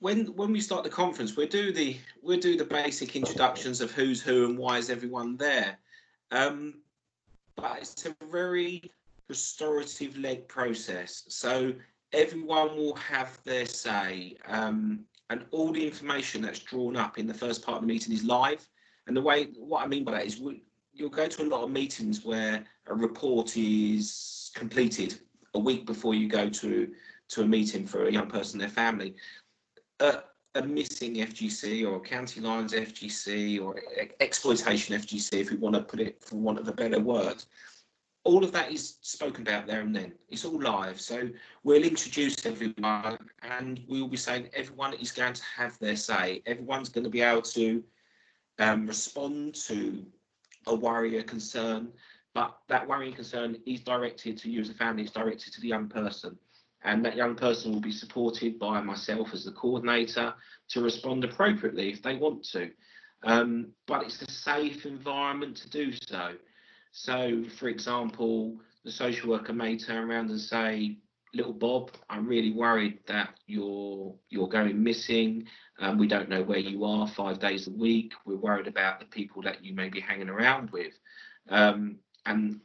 when 0.00 0.26
when 0.36 0.52
we 0.52 0.60
start 0.60 0.84
the 0.84 0.90
conference, 0.90 1.36
we'll 1.36 1.48
do 1.48 1.72
the 1.72 1.96
we'll 2.22 2.40
do 2.40 2.56
the 2.56 2.64
basic 2.64 3.16
introductions 3.16 3.80
of 3.80 3.92
who's 3.92 4.22
who 4.22 4.44
and 4.46 4.58
why 4.58 4.78
is 4.78 4.90
everyone 4.90 5.36
there. 5.36 5.78
Um, 6.30 6.82
but 7.56 7.78
it's 7.78 8.06
a 8.06 8.14
very 8.30 8.90
restorative 9.28 10.16
led 10.18 10.48
process. 10.48 11.24
So 11.28 11.72
everyone 12.12 12.76
will 12.76 12.94
have 12.96 13.38
their 13.44 13.66
say. 13.66 14.36
Um, 14.46 15.04
and 15.30 15.46
all 15.50 15.72
the 15.72 15.86
information 15.86 16.42
that's 16.42 16.58
drawn 16.58 16.96
up 16.96 17.18
in 17.18 17.26
the 17.26 17.34
first 17.34 17.64
part 17.64 17.76
of 17.76 17.82
the 17.82 17.88
meeting 17.88 18.12
is 18.12 18.24
live. 18.24 18.66
And 19.06 19.16
the 19.16 19.22
way, 19.22 19.48
what 19.56 19.82
I 19.82 19.86
mean 19.86 20.04
by 20.04 20.12
that 20.12 20.26
is, 20.26 20.38
we, 20.38 20.62
you'll 20.92 21.08
go 21.08 21.26
to 21.26 21.42
a 21.42 21.48
lot 21.48 21.64
of 21.64 21.70
meetings 21.70 22.24
where 22.24 22.64
a 22.86 22.94
report 22.94 23.56
is 23.56 24.50
completed 24.54 25.18
a 25.54 25.58
week 25.58 25.86
before 25.86 26.14
you 26.14 26.28
go 26.28 26.48
to 26.48 26.88
to 27.28 27.42
a 27.42 27.46
meeting 27.46 27.86
for 27.86 28.06
a 28.06 28.12
young 28.12 28.26
person 28.26 28.60
and 28.60 28.68
their 28.68 28.74
family. 28.74 29.14
Uh, 30.00 30.20
a 30.54 30.62
missing 30.62 31.14
FGC 31.16 31.88
or 31.90 32.00
county 32.00 32.40
lines 32.40 32.72
FGC 32.72 33.62
or 33.62 33.80
exploitation 34.20 34.98
FGC, 34.98 35.34
if 35.34 35.50
we 35.50 35.56
want 35.56 35.74
to 35.74 35.82
put 35.82 36.00
it 36.00 36.22
for 36.22 36.36
want 36.36 36.58
of 36.58 36.68
a 36.68 36.72
better 36.72 37.00
word, 37.00 37.42
all 38.24 38.44
of 38.44 38.52
that 38.52 38.70
is 38.70 38.98
spoken 39.00 39.42
about 39.42 39.66
there 39.66 39.80
and 39.80 39.94
then. 39.94 40.12
It's 40.28 40.44
all 40.44 40.60
live. 40.60 41.00
So 41.00 41.28
we'll 41.64 41.82
introduce 41.82 42.44
everyone 42.46 43.18
and 43.42 43.80
we'll 43.88 44.08
be 44.08 44.16
saying 44.16 44.48
everyone 44.54 44.94
is 44.94 45.10
going 45.10 45.32
to 45.32 45.42
have 45.56 45.78
their 45.78 45.96
say. 45.96 46.42
Everyone's 46.46 46.88
going 46.88 47.04
to 47.04 47.10
be 47.10 47.22
able 47.22 47.42
to 47.42 47.82
um, 48.58 48.86
respond 48.86 49.54
to 49.66 50.04
a 50.66 50.74
worry, 50.74 51.18
a 51.18 51.24
concern, 51.24 51.88
but 52.34 52.56
that 52.68 52.86
worry 52.86 53.06
and 53.06 53.16
concern 53.16 53.56
is 53.66 53.80
directed 53.80 54.38
to 54.38 54.50
you 54.50 54.60
as 54.60 54.70
a 54.70 54.74
family, 54.74 55.02
it's 55.02 55.12
directed 55.12 55.52
to 55.54 55.60
the 55.60 55.68
young 55.68 55.88
person. 55.88 56.38
And 56.84 57.04
that 57.04 57.16
young 57.16 57.34
person 57.34 57.72
will 57.72 57.80
be 57.80 57.92
supported 57.92 58.58
by 58.58 58.80
myself 58.80 59.28
as 59.32 59.44
the 59.44 59.52
coordinator 59.52 60.34
to 60.70 60.80
respond 60.80 61.24
appropriately 61.24 61.92
if 61.92 62.02
they 62.02 62.16
want 62.16 62.44
to. 62.52 62.70
Um, 63.24 63.68
but 63.86 64.02
it's 64.02 64.20
a 64.22 64.30
safe 64.30 64.84
environment 64.84 65.56
to 65.58 65.70
do 65.70 65.92
so. 65.92 66.32
So, 66.90 67.44
for 67.58 67.68
example, 67.68 68.56
the 68.84 68.90
social 68.90 69.30
worker 69.30 69.52
may 69.52 69.78
turn 69.78 70.10
around 70.10 70.30
and 70.30 70.40
say, 70.40 70.98
"Little 71.34 71.52
Bob, 71.52 71.92
I'm 72.10 72.26
really 72.26 72.52
worried 72.52 72.98
that 73.06 73.38
you're 73.46 74.14
you're 74.28 74.48
going 74.48 74.82
missing. 74.82 75.46
Um, 75.78 75.98
we 75.98 76.08
don't 76.08 76.28
know 76.28 76.42
where 76.42 76.58
you 76.58 76.84
are 76.84 77.06
five 77.06 77.38
days 77.38 77.68
a 77.68 77.70
week. 77.70 78.12
We're 78.26 78.36
worried 78.36 78.66
about 78.66 78.98
the 78.98 79.06
people 79.06 79.42
that 79.42 79.64
you 79.64 79.74
may 79.74 79.88
be 79.88 80.00
hanging 80.00 80.28
around 80.28 80.70
with." 80.70 80.94
Um, 81.48 81.98
and 82.26 82.60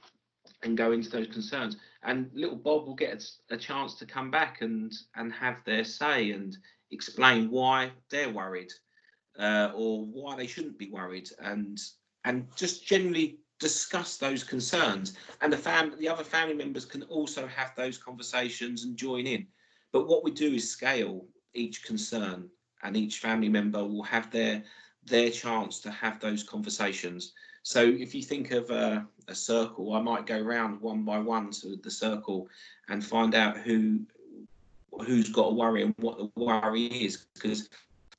and 0.64 0.78
go 0.78 0.92
into 0.92 1.10
those 1.10 1.28
concerns. 1.28 1.78
And 2.08 2.32
little 2.34 2.56
Bob 2.56 2.88
will 2.88 2.96
get 2.96 3.30
a, 3.52 3.58
chance 3.58 3.96
to 3.96 4.06
come 4.06 4.32
back 4.32 4.62
and 4.62 4.94
and 5.16 5.32
have 5.34 5.58
their 5.66 5.84
say 5.84 6.32
and 6.32 6.58
explain 6.90 7.52
why 7.52 7.92
they're 8.10 8.32
worried 8.32 8.72
uh, 9.38 9.72
or 9.76 10.06
why 10.06 10.38
they 10.38 10.48
shouldn't 10.48 10.80
be 10.80 10.90
worried, 10.90 11.30
and 11.40 11.78
and 12.24 12.48
just 12.56 12.86
generally 12.88 13.40
discuss 13.60 14.16
those 14.16 14.42
concerns. 14.42 15.18
And 15.42 15.52
the 15.52 15.58
fam 15.58 16.00
the 16.00 16.08
other 16.08 16.24
family 16.24 16.56
members 16.56 16.86
can 16.86 17.04
also 17.04 17.46
have 17.46 17.76
those 17.76 17.98
conversations 17.98 18.86
and 18.86 18.96
join 18.96 19.28
in. 19.28 19.46
But 19.92 20.08
what 20.08 20.24
we 20.24 20.32
do 20.32 20.54
is 20.54 20.72
scale 20.72 21.26
each 21.54 21.84
concern 21.84 22.50
and 22.84 22.96
each 22.96 23.20
family 23.20 23.50
member 23.50 23.84
will 23.84 24.04
have 24.04 24.32
their 24.32 24.64
their 25.04 25.30
chance 25.30 25.80
to 25.82 25.92
have 25.92 26.22
those 26.22 26.44
conversations 26.44 27.34
so 27.68 27.84
if 27.84 28.16
you 28.16 28.22
think 28.22 28.52
of 28.52 28.70
a, 28.70 29.06
a 29.28 29.36
circle 29.36 29.94
i 29.94 30.02
might 30.02 30.26
go 30.26 30.40
around 30.40 30.80
one 30.80 31.04
by 31.04 31.20
one 31.20 31.52
to 31.52 31.76
the 31.84 31.92
circle 31.92 32.48
and 32.90 33.04
find 33.04 33.36
out 33.36 33.58
who 33.58 34.00
who's 35.06 35.30
got 35.30 35.52
a 35.52 35.54
worry 35.54 35.84
and 35.84 35.94
what 35.98 36.18
the 36.18 36.32
worry 36.36 36.86
is 36.86 37.26
because 37.34 37.70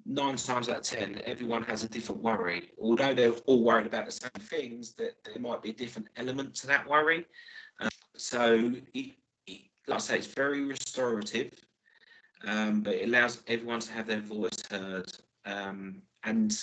nine 0.04 0.36
times 0.36 0.68
out 0.68 0.78
of 0.78 0.82
ten, 0.82 1.20
everyone 1.26 1.62
has 1.64 1.84
a 1.84 1.88
different 1.88 2.22
worry. 2.22 2.70
Although 2.80 3.14
they're 3.14 3.32
all 3.46 3.62
worried 3.62 3.86
about 3.86 4.06
the 4.06 4.12
same 4.12 4.30
things, 4.40 4.92
that 4.94 5.12
there 5.24 5.40
might 5.40 5.62
be 5.62 5.70
a 5.70 5.74
different 5.74 6.08
element 6.16 6.54
to 6.56 6.66
that 6.68 6.88
worry. 6.88 7.26
Um, 7.80 7.88
so, 8.16 8.72
it, 8.94 9.14
it, 9.46 9.60
like 9.86 9.96
I 9.96 9.98
say, 9.98 10.18
it's 10.18 10.26
very 10.28 10.64
restorative, 10.64 11.52
um, 12.46 12.82
but 12.82 12.94
it 12.94 13.08
allows 13.08 13.42
everyone 13.48 13.80
to 13.80 13.92
have 13.92 14.06
their 14.06 14.20
voice 14.20 14.62
heard. 14.70 15.12
Um, 15.44 16.02
and 16.24 16.56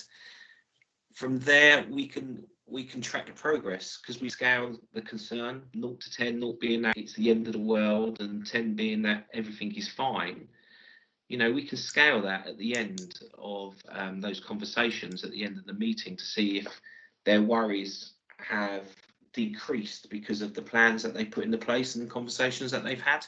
from 1.13 1.39
there, 1.39 1.85
we 1.89 2.07
can 2.07 2.43
we 2.67 2.83
can 2.83 3.01
track 3.01 3.27
the 3.27 3.33
progress 3.33 3.99
because 4.01 4.21
we 4.21 4.29
scale 4.29 4.75
the 4.93 5.01
concern 5.01 5.63
0 5.79 5.93
to 5.93 6.11
10, 6.11 6.39
0 6.39 6.53
being 6.59 6.81
that 6.81 6.97
it's 6.97 7.13
the 7.13 7.29
end 7.29 7.47
of 7.47 7.53
the 7.53 7.59
world, 7.59 8.19
and 8.21 8.45
10 8.45 8.75
being 8.75 9.01
that 9.03 9.27
everything 9.33 9.73
is 9.75 9.87
fine 9.87 10.47
you 11.27 11.37
know, 11.37 11.51
we 11.51 11.63
can 11.63 11.77
scale 11.77 12.21
that 12.21 12.47
at 12.47 12.57
the 12.57 12.75
end 12.75 13.19
of 13.37 13.75
um, 13.89 14.21
those 14.21 14.39
conversations 14.39 15.23
at 15.23 15.31
the 15.31 15.43
end 15.43 15.57
of 15.57 15.65
the 15.65 15.73
meeting 15.73 16.15
to 16.15 16.23
see 16.23 16.59
if 16.59 16.81
their 17.25 17.41
worries 17.41 18.13
have 18.37 18.85
decreased 19.33 20.09
because 20.09 20.41
of 20.41 20.53
the 20.53 20.61
plans 20.61 21.01
that 21.03 21.13
they 21.13 21.25
put 21.25 21.43
into 21.43 21.57
place 21.57 21.95
and 21.95 22.05
the 22.05 22.09
conversations 22.09 22.71
that 22.71 22.83
they've 22.83 23.01
had. 23.01 23.25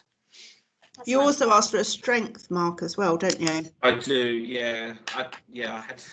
That's 0.97 1.07
you 1.07 1.21
also 1.21 1.51
asked 1.51 1.71
for 1.71 1.77
a 1.77 1.83
strength 1.83 2.49
mark 2.49 2.81
as 2.81 2.97
well, 2.97 3.17
don't 3.17 3.39
you? 3.39 3.71
I 3.83 3.95
do, 3.99 4.17
yeah. 4.17 4.95
I, 5.15 5.27
yeah, 5.51 5.75
I 5.75 5.81
had 5.81 6.03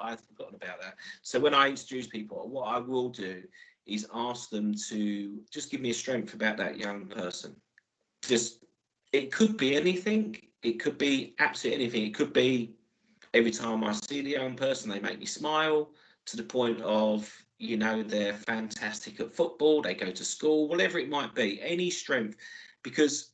I 0.00 0.10
had 0.10 0.20
forgotten 0.20 0.56
about 0.56 0.80
that. 0.80 0.96
So 1.22 1.38
when 1.38 1.54
I 1.54 1.68
introduce 1.68 2.08
people, 2.08 2.48
what 2.48 2.64
I 2.64 2.78
will 2.78 3.08
do 3.08 3.42
is 3.86 4.08
ask 4.12 4.50
them 4.50 4.74
to 4.88 5.40
just 5.50 5.70
give 5.70 5.80
me 5.80 5.90
a 5.90 5.94
strength 5.94 6.34
about 6.34 6.56
that 6.56 6.76
young 6.76 7.06
person. 7.06 7.54
Just 8.22 8.64
it 9.12 9.30
could 9.30 9.56
be 9.56 9.76
anything. 9.76 10.36
It 10.62 10.80
could 10.80 10.98
be 10.98 11.34
absolutely 11.38 11.84
anything. 11.84 12.06
It 12.06 12.14
could 12.14 12.32
be 12.32 12.74
every 13.34 13.52
time 13.52 13.84
I 13.84 13.92
see 13.92 14.22
the 14.22 14.30
young 14.30 14.56
person, 14.56 14.90
they 14.90 15.00
make 15.00 15.20
me 15.20 15.26
smile 15.26 15.90
to 16.26 16.36
the 16.36 16.42
point 16.42 16.80
of 16.82 17.32
you 17.58 17.76
know 17.76 18.02
they're 18.02 18.34
fantastic 18.34 19.20
at 19.20 19.32
football. 19.32 19.82
They 19.82 19.94
go 19.94 20.10
to 20.10 20.24
school, 20.24 20.68
whatever 20.68 20.98
it 20.98 21.08
might 21.08 21.32
be. 21.32 21.60
Any 21.62 21.90
strength, 21.90 22.36
because 22.82 23.31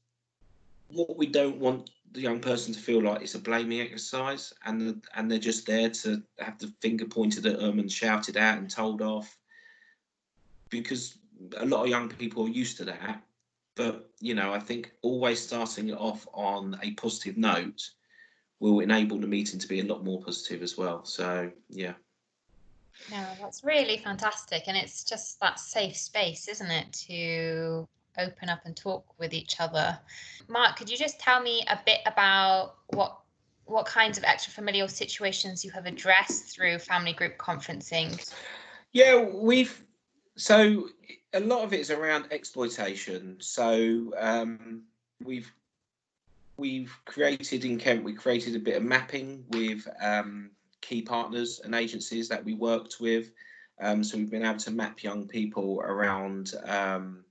what 0.91 1.17
we 1.17 1.27
don't 1.27 1.59
want 1.59 1.91
the 2.13 2.21
young 2.21 2.41
person 2.41 2.73
to 2.73 2.81
feel 2.81 3.03
like 3.03 3.21
it's 3.21 3.35
a 3.35 3.39
blaming 3.39 3.81
exercise 3.81 4.53
and 4.65 5.05
and 5.15 5.31
they're 5.31 5.39
just 5.39 5.67
there 5.67 5.91
to 5.91 6.23
have 6.39 6.59
the 6.59 6.73
finger 6.81 7.05
pointed 7.05 7.45
at 7.47 7.61
them 7.61 7.79
and 7.79 7.93
shouted 7.93 8.37
at 8.37 8.59
and 8.59 8.71
told 8.71 9.03
off. 9.03 9.37
Because 10.71 11.19
a 11.57 11.65
lot 11.65 11.83
of 11.83 11.89
young 11.89 12.09
people 12.09 12.45
are 12.47 12.51
used 12.51 12.77
to 12.79 12.85
that 12.85 13.23
but 13.77 14.11
you 14.19 14.35
know 14.35 14.53
i 14.53 14.59
think 14.59 14.91
always 15.03 15.41
starting 15.41 15.89
it 15.89 15.97
off 15.97 16.27
on 16.35 16.77
a 16.83 16.91
positive 16.95 17.37
note 17.37 17.91
will 18.61 18.81
enable 18.81 19.19
the 19.19 19.27
meeting 19.27 19.59
to 19.61 19.69
be 19.69 19.81
a 19.81 19.85
lot 19.85 20.05
more 20.05 20.21
positive 20.23 20.63
as 20.63 20.77
well. 20.77 21.05
So 21.05 21.51
yeah. 21.69 21.95
No 23.11 23.25
that's 23.41 23.63
really 23.63 23.99
fantastic 23.99 24.65
and 24.67 24.77
it's 24.77 25.05
just 25.05 25.39
that 25.41 25.61
safe 25.61 25.97
space 25.97 26.49
isn't 26.49 26.71
it 26.71 26.93
to 27.07 27.87
open 28.19 28.49
up 28.49 28.61
and 28.65 28.77
talk 28.77 29.05
with 29.19 29.33
each 29.33 29.61
other. 29.61 29.99
Mark, 30.49 30.77
could 30.77 30.91
you 30.91 30.97
just 30.97 31.21
tell 31.21 31.41
me 31.41 31.65
a 31.69 31.79
bit 31.85 32.01
about 32.07 32.77
what 32.89 33.21
what 33.65 33.85
kinds 33.85 34.17
of 34.17 34.25
extra 34.25 34.53
familial 34.53 34.89
situations 34.89 35.63
you 35.63 35.71
have 35.71 35.85
addressed 35.85 36.47
through 36.47 36.79
family 36.79 37.13
group 37.13 37.37
conferencing? 37.37 38.33
Yeah, 38.93 39.23
we've 39.23 39.85
so 40.37 40.89
a 41.35 41.41
lot 41.41 41.63
of 41.63 41.73
it 41.73 41.81
is 41.81 41.91
around 41.91 42.27
exploitation. 42.31 43.37
So 43.41 44.13
um, 44.19 44.83
we've 45.23 45.53
we've 46.57 46.97
created 47.05 47.65
in 47.65 47.79
Kent, 47.79 48.05
we 48.05 48.15
created 48.15 48.57
a 48.57 48.59
bit 48.59 48.77
of 48.77 48.83
mapping 48.83 49.45
with 49.51 49.87
um, 50.03 50.51
key 50.81 51.03
partners 51.03 51.61
and 51.63 51.75
agencies 51.75 52.29
that 52.29 52.45
we 52.45 52.55
worked 52.55 52.97
with. 53.01 53.31
Um, 53.81 54.03
so 54.03 54.17
we've 54.17 54.31
been 54.31 54.45
able 54.45 54.59
to 54.59 54.71
map 54.73 55.03
young 55.05 55.29
people 55.29 55.81
around 55.81 56.55
um, 56.65 57.25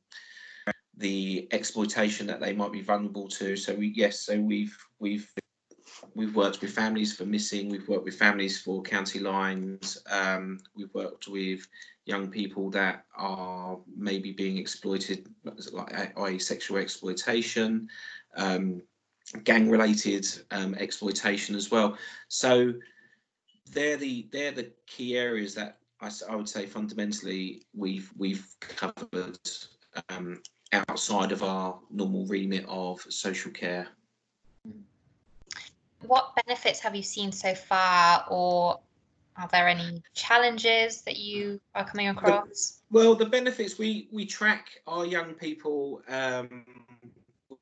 the 0.98 1.48
exploitation 1.51 2.27
that 2.27 2.39
they 2.39 2.54
might 2.54 2.72
be 2.72 2.82
vulnerable 2.82 3.27
to. 3.30 3.56
So 3.56 3.74
we 3.74 3.88
yes, 3.96 4.22
so 4.22 4.39
we've 4.39 4.75
we've 5.00 5.32
we've 6.16 6.36
worked 6.36 6.62
with 6.62 6.72
families 6.72 7.16
for 7.16 7.25
missing. 7.25 7.70
We've 7.70 7.88
worked 7.88 8.06
with 8.06 8.18
families 8.18 8.60
for 8.60 8.82
county 8.82 9.20
lines. 9.20 9.98
Um, 10.10 10.60
we've 10.75 10.94
worked 10.94 11.27
with 11.27 11.68
young 12.06 12.30
people 12.30 12.70
that 12.72 13.06
are 13.16 13.77
maybe 13.96 14.32
being 14.32 14.58
exploited, 14.58 15.27
like 15.72 16.18
i.e. 16.18 16.39
sexual 16.39 16.77
exploitation, 16.77 17.88
um, 18.36 18.82
gang-related 19.44 20.25
um, 20.51 20.74
exploitation 20.75 21.56
as 21.56 21.70
well. 21.70 21.98
So 22.30 22.74
they're 23.72 23.98
the 23.98 24.27
they're 24.32 24.51
the 24.51 24.72
key 24.88 25.18
areas 25.18 25.54
that 25.56 25.77
I, 26.01 26.10
I 26.30 26.36
would 26.36 26.50
say 26.50 26.66
fundamentally 26.66 27.63
we've 27.75 28.12
we've 28.18 28.48
covered 28.60 29.38
um, 30.10 30.42
outside 30.74 31.31
of 31.31 31.43
our 31.43 31.79
normal 31.89 32.25
remit 32.25 32.65
of 32.67 33.01
social 33.09 33.51
care. 33.51 33.88
What 36.05 36.33
benefits 36.45 36.79
have 36.79 36.95
you 36.95 37.03
seen 37.03 37.31
so 37.31 37.55
far, 37.55 38.25
or 38.30 38.80
are 39.38 39.47
there 39.51 39.67
any 39.67 40.01
challenges 40.13 41.01
that 41.01 41.17
you 41.17 41.60
are 41.75 41.86
coming 41.86 42.10
across? 42.10 42.82
Well, 42.91 43.15
the 43.15 43.25
benefits 43.25 43.77
we 43.77 44.08
we 44.12 44.25
track 44.25 44.67
our 44.86 45.06
young 45.06 45.34
people 45.34 46.01
um, 46.08 46.65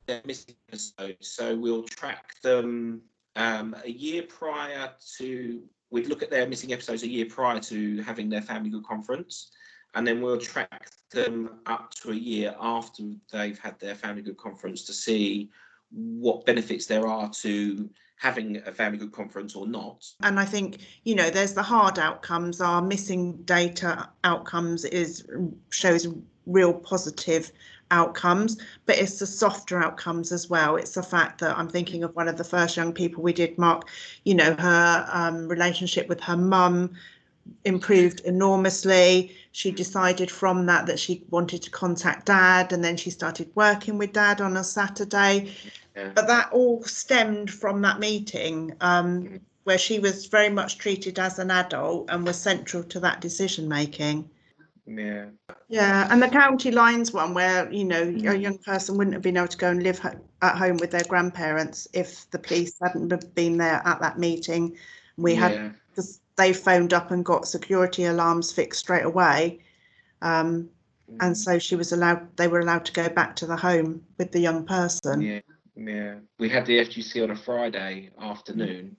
their 0.06 0.22
missing 0.26 0.56
episodes, 0.70 1.28
so 1.28 1.56
we'll 1.56 1.84
track 1.84 2.42
them 2.42 3.02
um, 3.36 3.76
a 3.84 3.90
year 3.90 4.24
prior 4.24 4.92
to. 5.18 5.64
We'd 5.92 6.08
look 6.08 6.24
at 6.24 6.30
their 6.30 6.48
missing 6.48 6.74
episodes 6.74 7.04
a 7.04 7.08
year 7.08 7.26
prior 7.26 7.60
to 7.62 8.02
having 8.02 8.28
their 8.28 8.42
family 8.42 8.70
group 8.70 8.86
conference 8.86 9.52
and 9.96 10.06
then 10.06 10.22
we'll 10.22 10.38
track 10.38 10.90
them 11.12 11.50
up 11.66 11.94
to 11.96 12.12
a 12.12 12.16
year 12.16 12.56
after 12.60 13.04
they've 13.32 13.58
had 13.58 13.80
their 13.80 13.96
family 13.96 14.22
group 14.22 14.38
conference 14.38 14.84
to 14.84 14.94
see 14.94 15.50
what 15.92 16.46
benefits 16.46 16.86
there 16.86 17.08
are 17.08 17.30
to 17.30 17.90
having 18.18 18.58
a 18.66 18.72
family 18.72 18.98
group 18.98 19.14
conference 19.14 19.56
or 19.56 19.68
not. 19.68 20.06
And 20.22 20.40
I 20.40 20.46
think, 20.46 20.80
you 21.04 21.16
know, 21.16 21.30
there's 21.30 21.54
the 21.54 21.64
hard 21.64 22.00
outcomes, 22.00 22.62
our 22.62 22.82
missing 22.82 23.38
data 23.44 24.10
outcomes 24.24 24.86
is 24.86 25.26
shows 25.70 26.08
real 26.46 26.74
positive 26.74 27.52
outcomes, 27.92 28.58
but 28.86 28.98
it's 28.98 29.20
the 29.20 29.28
softer 29.28 29.82
outcomes 29.82 30.32
as 30.32 30.50
well. 30.50 30.76
It's 30.76 30.94
the 30.94 31.04
fact 31.04 31.40
that 31.42 31.58
I'm 31.58 31.70
thinking 31.70 32.04
of 32.04 32.16
one 32.16 32.28
of 32.28 32.38
the 32.38 32.44
first 32.44 32.78
young 32.78 32.94
people 32.94 33.22
we 33.22 33.34
did, 33.34 33.58
Mark, 33.58 33.88
you 34.24 34.34
know, 34.34 34.56
her 34.56 35.08
um, 35.12 35.48
relationship 35.48 36.08
with 36.08 36.22
her 36.22 36.38
mum 36.38 36.94
improved 37.64 38.22
enormously. 38.22 39.36
She 39.52 39.72
decided 39.72 40.30
from 40.30 40.66
that 40.66 40.86
that 40.88 41.00
she 41.00 41.24
wanted 41.30 41.62
to 41.64 41.70
contact 41.70 42.28
dad, 42.28 42.74
and 42.74 42.84
then 42.84 42.98
she 42.98 43.10
started 43.10 43.50
working 43.56 43.98
with 43.98 44.14
dad 44.14 44.42
on 44.42 44.58
a 44.58 44.64
Saturday. 44.64 45.54
Yeah. 45.96 46.12
But 46.14 46.28
that 46.28 46.52
all 46.52 46.84
stemmed 46.84 47.52
from 47.52 47.82
that 47.82 48.00
meeting 48.00 48.76
um, 48.82 49.40
where 49.64 49.78
she 49.78 50.00
was 50.00 50.26
very 50.26 50.50
much 50.50 50.78
treated 50.78 51.20
as 51.20 51.40
an 51.40 51.52
adult 51.52 52.10
and 52.10 52.26
was 52.26 52.38
central 52.38 52.84
to 52.84 53.00
that 53.00 53.22
decision 53.22 53.68
making. 53.68 54.30
Yeah. 54.86 55.26
Yeah, 55.68 56.08
and 56.12 56.22
the 56.22 56.28
county 56.28 56.70
lines 56.70 57.12
one 57.12 57.34
where 57.34 57.72
you 57.72 57.86
know 57.86 58.06
mm. 58.06 58.32
a 58.32 58.38
young 58.38 58.60
person 58.60 58.98
wouldn't 58.98 59.16
have 59.16 59.24
been 59.24 59.38
able 59.38 59.48
to 59.48 59.58
go 59.58 59.72
and 59.72 59.82
live 59.82 60.00
at 60.42 60.58
home 60.58 60.78
with 60.78 60.92
their 60.92 61.04
grandparents 61.08 61.88
if 61.94 62.30
the 62.30 62.38
police 62.38 62.78
hadn't 62.82 63.34
been 63.34 63.58
there 63.58 63.82
at 63.84 64.00
that 64.02 64.20
meeting. 64.20 64.78
We 65.18 65.34
yeah. 65.34 65.40
had 65.40 65.76
because 65.90 66.20
they 66.38 66.54
phoned 66.54 66.94
up 66.94 67.12
and 67.12 67.24
got 67.24 67.48
security 67.48 68.06
alarms 68.06 68.52
fixed 68.52 68.82
straight 68.82 69.06
away. 69.06 69.60
Um, 70.22 70.70
mm. 71.12 71.18
And 71.22 71.38
so 71.38 71.60
she 71.60 71.76
was 71.76 71.92
allowed, 71.92 72.36
they 72.38 72.48
were 72.48 72.60
allowed 72.60 72.86
to 72.86 72.94
go 72.94 73.10
back 73.10 73.36
to 73.38 73.46
the 73.46 73.56
home 73.56 74.04
with 74.18 74.32
the 74.32 74.40
young 74.40 74.66
person. 74.66 75.22
Yeah, 75.22 75.40
yeah. 75.76 76.16
We 76.40 76.50
had 76.50 76.66
the 76.66 76.80
FGC 76.80 77.24
on 77.24 77.32
a 77.32 77.36
Friday 77.36 78.12
afternoon, 78.20 78.96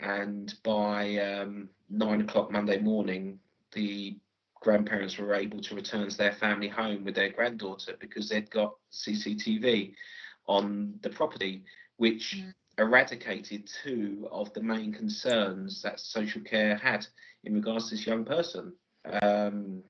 and 0.00 0.54
by 0.62 1.16
um, 1.18 1.68
nine 1.90 2.20
o'clock 2.20 2.50
Monday 2.50 2.78
morning, 2.78 3.38
the 3.72 4.16
grandparents 4.60 5.18
were 5.18 5.34
able 5.34 5.60
to 5.60 5.74
return 5.74 6.08
to 6.08 6.16
their 6.16 6.32
family 6.32 6.68
home 6.68 7.04
with 7.04 7.14
their 7.14 7.30
granddaughter 7.30 7.94
because 8.00 8.28
they'd 8.28 8.50
got 8.50 8.74
CCTV 8.92 9.94
on 10.46 10.94
the 11.02 11.10
property, 11.10 11.64
which 11.96 12.36
mm 12.38 12.52
eradicated 12.78 13.68
two 13.82 14.28
of 14.30 14.52
the 14.54 14.62
main 14.62 14.92
concerns 14.92 15.82
that 15.82 16.00
social 16.00 16.40
care 16.42 16.76
had 16.76 17.06
in 17.44 17.54
regards 17.54 17.88
to 17.88 17.96
this 17.96 18.06
young 18.06 18.24
person. 18.24 18.72
Um, 19.22 19.82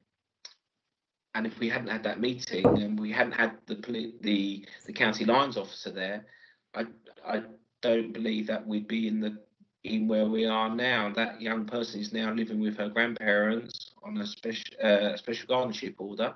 and 1.34 1.46
if 1.46 1.58
we 1.60 1.68
hadn't 1.68 1.88
had 1.88 2.02
that 2.04 2.20
meeting 2.20 2.66
and 2.66 2.98
we 2.98 3.12
hadn't 3.12 3.32
had 3.32 3.52
the 3.66 3.76
the 4.22 4.66
the 4.86 4.92
county 4.92 5.24
lines 5.24 5.56
officer 5.56 5.90
there, 5.90 6.26
I 6.74 6.86
I 7.24 7.42
don't 7.82 8.12
believe 8.12 8.46
that 8.48 8.66
we'd 8.66 8.88
be 8.88 9.06
in 9.06 9.20
the 9.20 9.38
in 9.84 10.08
where 10.08 10.26
we 10.26 10.46
are 10.46 10.74
now. 10.74 11.12
That 11.12 11.40
young 11.40 11.64
person 11.66 12.00
is 12.00 12.12
now 12.12 12.32
living 12.32 12.60
with 12.60 12.76
her 12.78 12.88
grandparents 12.88 13.92
on 14.02 14.18
a 14.18 14.26
special 14.26 14.74
uh, 14.82 15.16
special 15.16 15.46
guardianship 15.46 15.94
order. 15.98 16.34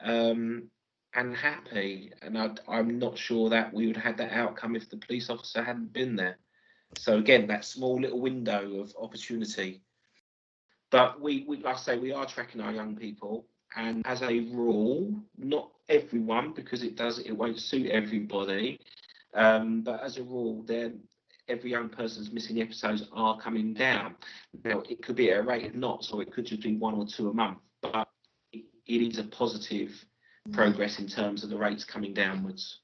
Um, 0.00 0.70
and 1.18 1.36
happy. 1.36 2.12
And 2.22 2.38
I, 2.38 2.50
I'm 2.68 2.98
not 2.98 3.18
sure 3.18 3.50
that 3.50 3.74
we 3.74 3.88
would 3.88 3.96
have 3.96 4.04
had 4.04 4.16
that 4.18 4.32
outcome 4.32 4.76
if 4.76 4.88
the 4.88 4.96
police 4.96 5.28
officer 5.28 5.62
hadn't 5.62 5.92
been 5.92 6.14
there. 6.14 6.38
So 6.96 7.18
again, 7.18 7.48
that 7.48 7.64
small 7.64 8.00
little 8.00 8.20
window 8.20 8.80
of 8.80 8.94
opportunity. 9.00 9.82
But 10.90 11.20
we, 11.20 11.44
we 11.46 11.58
like 11.58 11.76
I 11.76 11.78
say, 11.78 11.98
we 11.98 12.12
are 12.12 12.24
tracking 12.24 12.60
our 12.60 12.72
young 12.72 12.96
people, 12.96 13.44
and 13.76 14.06
as 14.06 14.22
a 14.22 14.40
rule, 14.52 15.12
not 15.36 15.70
everyone, 15.90 16.54
because 16.54 16.82
it 16.82 16.96
does 16.96 17.18
it 17.18 17.32
won't 17.32 17.60
suit 17.60 17.90
everybody. 17.90 18.80
Um, 19.34 19.82
but 19.82 20.02
as 20.02 20.16
a 20.16 20.22
rule, 20.22 20.62
then 20.62 21.00
every 21.46 21.70
young 21.72 21.90
person's 21.90 22.32
missing 22.32 22.62
episodes 22.62 23.06
are 23.12 23.38
coming 23.38 23.74
down. 23.74 24.14
Now 24.64 24.82
it 24.88 25.02
could 25.02 25.16
be 25.16 25.30
at 25.30 25.40
a 25.40 25.42
rate 25.42 25.66
of 25.66 25.74
knots, 25.74 26.10
or 26.10 26.22
it 26.22 26.32
could 26.32 26.46
just 26.46 26.62
be 26.62 26.76
one 26.76 26.94
or 26.94 27.06
two 27.06 27.28
a 27.28 27.34
month. 27.34 27.58
But 27.82 28.08
it 28.52 28.64
is 28.86 29.18
a 29.18 29.24
positive 29.24 29.92
Mm. 30.48 30.54
progress 30.54 30.98
in 30.98 31.06
terms 31.06 31.44
of 31.44 31.50
the 31.50 31.56
rates 31.56 31.84
coming 31.84 32.14
downwards. 32.14 32.80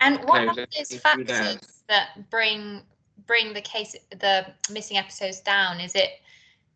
And 0.00 0.18
what 0.24 0.48
are 0.48 0.54
those 0.54 1.00
factors 1.00 1.82
that 1.88 2.30
bring 2.30 2.82
bring 3.26 3.52
the 3.54 3.60
case 3.60 3.96
the 4.10 4.46
missing 4.70 4.96
episodes 4.96 5.40
down? 5.40 5.80
Is 5.80 5.94
it 5.94 6.20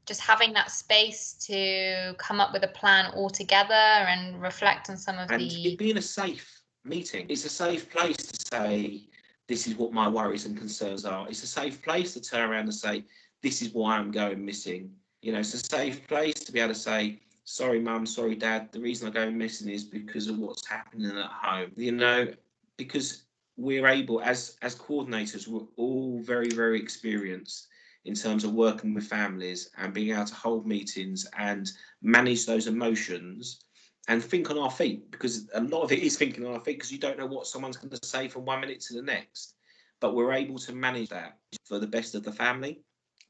just 0.06 0.20
having 0.22 0.54
that 0.54 0.70
space 0.70 1.34
to 1.34 2.14
come 2.16 2.40
up 2.40 2.52
with 2.52 2.64
a 2.64 2.68
plan 2.68 3.12
all 3.14 3.28
together 3.28 3.74
and 3.74 4.40
reflect 4.40 4.88
on 4.88 4.96
some 4.96 5.18
of 5.18 5.30
and 5.30 5.42
the 5.42 5.72
it 5.72 5.78
being 5.78 5.98
a 5.98 6.02
safe 6.02 6.62
meeting 6.84 7.26
it's 7.28 7.44
a 7.44 7.48
safe 7.50 7.90
place 7.90 8.16
to 8.16 8.46
say 8.46 9.02
this 9.48 9.66
is 9.66 9.76
what 9.76 9.92
my 9.92 10.08
worries 10.08 10.46
and 10.46 10.56
concerns 10.56 11.04
are 11.04 11.28
it's 11.28 11.42
a 11.42 11.46
safe 11.46 11.82
place 11.82 12.14
to 12.14 12.22
turn 12.22 12.48
around 12.48 12.62
and 12.62 12.74
say 12.74 13.04
this 13.42 13.60
is 13.60 13.74
why 13.74 13.98
i'm 13.98 14.10
going 14.10 14.42
missing 14.42 14.90
you 15.20 15.30
know 15.30 15.40
it's 15.40 15.52
a 15.52 15.58
safe 15.58 16.06
place 16.08 16.32
to 16.32 16.52
be 16.52 16.58
able 16.58 16.72
to 16.72 16.80
say 16.80 17.20
sorry 17.48 17.80
mum 17.80 18.04
sorry 18.04 18.34
dad 18.34 18.70
the 18.72 18.80
reason 18.80 19.06
i'm 19.06 19.12
going 19.14 19.38
missing 19.38 19.70
is 19.70 19.82
because 19.82 20.28
of 20.28 20.38
what's 20.38 20.66
happening 20.66 21.16
at 21.16 21.30
home. 21.30 21.72
You 21.76 21.92
know 21.92 22.28
because 22.76 23.22
we're 23.56 23.88
able 23.88 24.20
as 24.20 24.58
as 24.60 24.76
coordinators 24.76 25.48
we're 25.48 25.66
all 25.76 26.20
very 26.20 26.50
very 26.50 26.78
experienced 26.78 27.68
in 28.04 28.14
terms 28.14 28.44
of 28.44 28.52
working 28.52 28.92
with 28.92 29.06
families 29.06 29.70
and 29.78 29.94
being 29.94 30.12
able 30.12 30.26
to 30.26 30.34
hold 30.34 30.66
meetings 30.66 31.26
and 31.38 31.72
manage 32.02 32.44
those 32.44 32.66
emotions 32.66 33.64
and 34.08 34.22
think 34.22 34.50
on 34.50 34.58
our 34.58 34.70
feet 34.70 35.10
because 35.10 35.48
a 35.54 35.60
lot 35.62 35.82
of 35.82 35.90
it 35.90 36.00
is 36.00 36.18
thinking 36.18 36.44
on 36.44 36.52
our 36.52 36.60
feet 36.60 36.76
because 36.76 36.92
you 36.92 36.98
don't 36.98 37.18
know 37.18 37.26
what 37.26 37.46
someone's 37.46 37.78
going 37.78 37.90
to 37.90 38.06
say 38.06 38.28
from 38.28 38.44
one 38.44 38.60
minute 38.60 38.80
to 38.80 38.94
the 38.94 39.02
next. 39.02 39.54
But 40.00 40.14
we're 40.14 40.32
able 40.32 40.58
to 40.58 40.74
manage 40.74 41.08
that 41.08 41.38
for 41.64 41.78
the 41.78 41.86
best 41.86 42.14
of 42.14 42.24
the 42.24 42.32
family. 42.32 42.82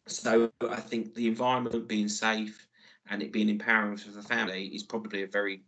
So 0.07 0.51
i 0.69 0.81
think 0.81 1.15
the 1.15 1.29
environment 1.29 1.87
being 1.87 2.09
safe 2.09 2.68
and 3.11 3.23
it 3.23 3.33
being 3.33 3.49
empowering 3.49 3.97
for 3.97 4.11
the 4.11 4.23
family 4.23 4.67
is 4.67 4.83
probably 4.83 5.23
a 5.23 5.27
very 5.27 5.63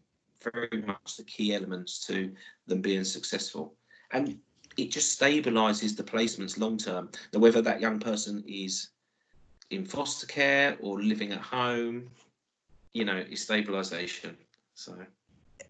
very 0.52 0.82
much 0.86 1.16
the 1.16 1.24
key 1.24 1.54
elements 1.54 2.06
to 2.06 2.32
them 2.66 2.80
being 2.80 3.04
successful 3.04 3.74
and 4.12 4.38
it 4.76 4.90
just 4.90 5.18
stabilizes 5.20 5.96
the 5.96 6.02
placements 6.02 6.58
long 6.58 6.78
term. 6.78 7.10
Now, 7.32 7.40
whether 7.40 7.62
that 7.62 7.80
young 7.80 7.98
person 7.98 8.42
is 8.46 8.90
in 9.70 9.84
foster 9.84 10.26
care 10.26 10.76
or 10.80 11.00
living 11.00 11.32
at 11.32 11.40
home, 11.40 12.10
you 12.92 13.04
know, 13.04 13.16
is 13.16 13.42
stabilization. 13.42 14.36
So 14.74 14.96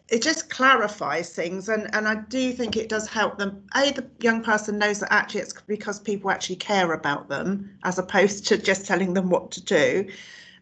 it 0.09 0.23
just 0.23 0.51
clarifies 0.51 1.31
things 1.31 1.69
and 1.69 1.93
and 1.95 2.09
I 2.09 2.17
do 2.17 2.53
think 2.53 2.77
it 2.77 2.89
does 2.89 3.09
help 3.09 3.39
them 3.39 3.65
a 3.77 3.93
the 3.93 4.07
young 4.21 4.43
person 4.43 4.79
knows 4.79 5.01
that 5.01 5.13
actually 5.13 5.43
it's 5.43 5.53
because 5.53 6.01
people 6.01 6.31
actually 6.31 6.57
care 6.57 6.93
about 6.93 7.29
them 7.29 7.79
as 7.85 7.99
opposed 7.99 8.47
to 8.49 8.59
just 8.59 8.87
telling 8.87 9.15
them 9.15 9.31
what 9.31 9.51
to 9.53 9.63
do 9.63 10.09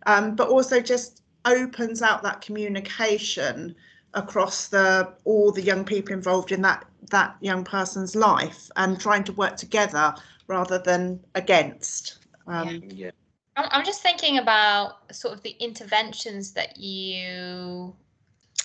um, 0.09 0.35
but 0.35 0.49
also 0.49 0.81
just 0.81 1.23
opens 1.45 2.03
out 2.03 2.23
that 2.23 2.41
communication 2.41 3.77
across 4.15 4.69
the 4.69 5.13
all 5.25 5.53
the 5.53 5.63
young 5.63 5.85
people 5.85 6.15
involved 6.15 6.51
in 6.51 6.63
that 6.63 6.85
that 7.11 7.37
young 7.41 7.63
person's 7.63 8.17
life 8.17 8.71
and 8.77 8.99
trying 8.99 9.23
to 9.23 9.33
work 9.35 9.57
together 9.57 10.15
rather 10.47 10.79
than 10.79 11.21
against. 11.35 12.19
Um, 12.47 12.83
yeah. 12.89 13.11
I'm 13.57 13.85
just 13.85 14.03
thinking 14.03 14.39
about 14.39 15.15
sort 15.15 15.35
of 15.35 15.43
the 15.43 15.55
interventions 15.59 16.53
that 16.53 16.79
you, 16.79 17.95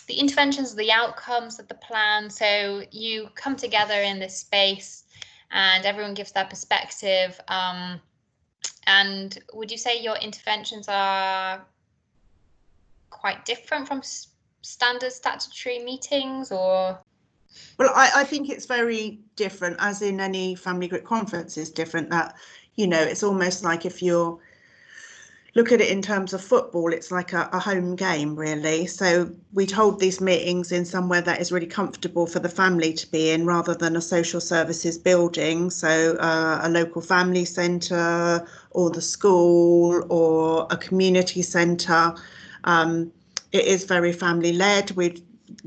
the 0.07 0.13
interventions, 0.13 0.75
the 0.75 0.91
outcomes 0.91 1.59
of 1.59 1.67
the 1.67 1.75
plan. 1.75 2.29
So 2.29 2.83
you 2.91 3.27
come 3.33 3.55
together 3.55 3.99
in 4.01 4.19
this 4.19 4.37
space 4.37 5.03
and 5.51 5.85
everyone 5.85 6.13
gives 6.13 6.31
their 6.31 6.45
perspective. 6.45 7.39
Um, 7.47 7.99
and 8.87 9.37
would 9.53 9.71
you 9.71 9.77
say 9.77 10.01
your 10.01 10.17
interventions 10.17 10.87
are 10.87 11.65
quite 13.09 13.45
different 13.45 13.87
from 13.87 14.01
standard 14.61 15.11
statutory 15.11 15.79
meetings 15.79 16.51
or? 16.51 16.99
Well, 17.77 17.91
I, 17.95 18.11
I 18.15 18.23
think 18.23 18.49
it's 18.49 18.65
very 18.65 19.19
different, 19.35 19.77
as 19.79 20.01
in 20.01 20.19
any 20.19 20.55
family 20.55 20.87
group 20.87 21.05
conference 21.05 21.57
is 21.57 21.69
different. 21.69 22.09
That, 22.09 22.35
you 22.75 22.87
know, 22.87 23.01
it's 23.01 23.23
almost 23.23 23.63
like 23.63 23.85
if 23.85 24.01
you're 24.01 24.39
look 25.55 25.71
at 25.71 25.81
it 25.81 25.89
in 25.89 26.01
terms 26.01 26.33
of 26.33 26.41
football, 26.41 26.91
it's 26.91 27.11
like 27.11 27.31
a, 27.31 27.47
a, 27.53 27.59
home 27.59 27.95
game, 27.95 28.35
really. 28.35 28.87
So 28.87 29.29
we'd 29.53 29.71
hold 29.71 29.99
these 29.99 30.19
meetings 30.19 30.71
in 30.71 30.83
somewhere 30.83 31.21
that 31.21 31.39
is 31.39 31.51
really 31.51 31.67
comfortable 31.67 32.25
for 32.25 32.39
the 32.39 32.49
family 32.49 32.91
to 32.93 33.11
be 33.11 33.29
in 33.29 33.45
rather 33.45 33.75
than 33.75 33.95
a 33.95 34.01
social 34.01 34.41
services 34.41 34.97
building. 34.97 35.69
So 35.69 36.15
uh, 36.19 36.61
a 36.63 36.69
local 36.69 37.01
family 37.01 37.45
centre 37.45 38.47
or 38.71 38.89
the 38.89 39.01
school 39.01 40.03
or 40.09 40.65
a 40.71 40.77
community 40.77 41.43
centre. 41.43 42.15
Um, 42.63 43.11
it 43.51 43.65
is 43.65 43.83
very 43.85 44.11
family 44.11 44.53
led. 44.53 44.91
We'd 44.91 45.23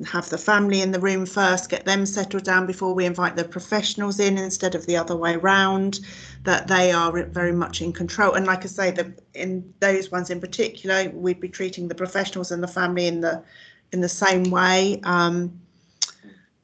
have 0.07 0.29
the 0.29 0.39
family 0.39 0.81
in 0.81 0.91
the 0.91 1.01
room 1.01 1.27
first, 1.27 1.69
get 1.69 1.85
them 1.85 2.07
settled 2.07 2.45
down 2.45 2.67
before 2.67 2.95
we 2.95 3.05
invite 3.05 3.37
the 3.37 3.45
professionals 3.45 4.19
in 4.19 4.39
instead 4.39 4.75
of 4.75 4.87
the 4.87 4.97
other 4.97 5.17
way 5.17 5.37
round, 5.37 6.01
that 6.45 6.67
they 6.67 6.93
are 6.93 7.25
very 7.25 7.53
much 7.53 7.83
in 7.83 7.93
control. 7.93 8.35
And 8.35 8.47
like 8.47 8.65
I 8.65 8.69
say, 8.69 8.91
that 8.93 9.07
in 9.35 9.73
those 9.81 10.11
ones 10.11 10.31
in 10.31 10.41
particular, 10.41 11.11
we'd 11.11 11.41
be 11.41 11.49
treating 11.49 11.89
the 11.89 11.95
professionals 11.95 12.53
and 12.53 12.63
the 12.63 12.69
family 12.69 13.07
in 13.07 13.21
the 13.21 13.43
in 13.93 14.01
the 14.01 14.09
same 14.09 14.45
way. 14.45 15.01
Um, 15.05 15.61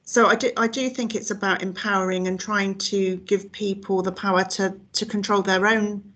so 0.04 0.26
I 0.26 0.34
do 0.34 0.50
I 0.56 0.66
do 0.66 0.90
think 0.90 1.14
it's 1.14 1.30
about 1.30 1.62
empowering 1.62 2.28
and 2.28 2.38
trying 2.38 2.76
to 2.78 3.16
give 3.16 3.50
people 3.52 4.02
the 4.02 4.12
power 4.12 4.44
to 4.44 4.74
to 4.94 5.06
control 5.06 5.42
their 5.42 5.66
own 5.66 6.11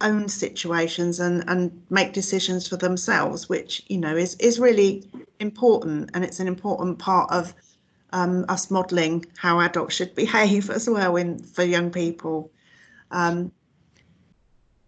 own 0.00 0.28
situations 0.28 1.18
and 1.20 1.44
and 1.48 1.82
make 1.90 2.12
decisions 2.12 2.68
for 2.68 2.76
themselves 2.76 3.48
which 3.48 3.82
you 3.88 3.98
know 3.98 4.16
is 4.16 4.34
is 4.36 4.58
really 4.58 5.04
important. 5.40 6.10
And 6.14 6.24
it's 6.24 6.40
an 6.40 6.48
important 6.48 6.98
part 6.98 7.30
of 7.30 7.54
um, 8.12 8.44
us 8.48 8.70
modeling 8.70 9.26
how 9.38 9.60
adults 9.60 9.94
should 9.94 10.14
behave 10.14 10.70
as 10.70 10.88
well 10.88 11.16
in 11.16 11.38
for 11.38 11.62
young 11.62 11.90
people. 11.90 12.50
Um, 13.10 13.52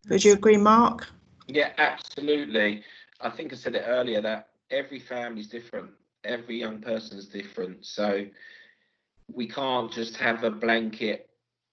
would 0.08 0.24
you 0.24 0.32
agree 0.32 0.56
mark? 0.56 1.08
Yeah 1.46 1.72
absolutely. 1.78 2.82
I 3.20 3.30
think 3.30 3.52
i 3.52 3.56
said 3.56 3.74
it 3.74 3.84
earlier 3.86 4.20
that 4.22 4.48
every 4.70 5.00
family 5.00 5.40
is 5.40 5.48
different. 5.48 5.90
Every 6.24 6.58
young 6.58 6.80
person 6.80 7.18
is 7.18 7.28
different. 7.28 7.84
So 7.86 8.26
we 9.32 9.46
can't 9.46 9.90
just 9.92 10.16
have 10.16 10.44
a 10.44 10.50
blanket 10.50 11.27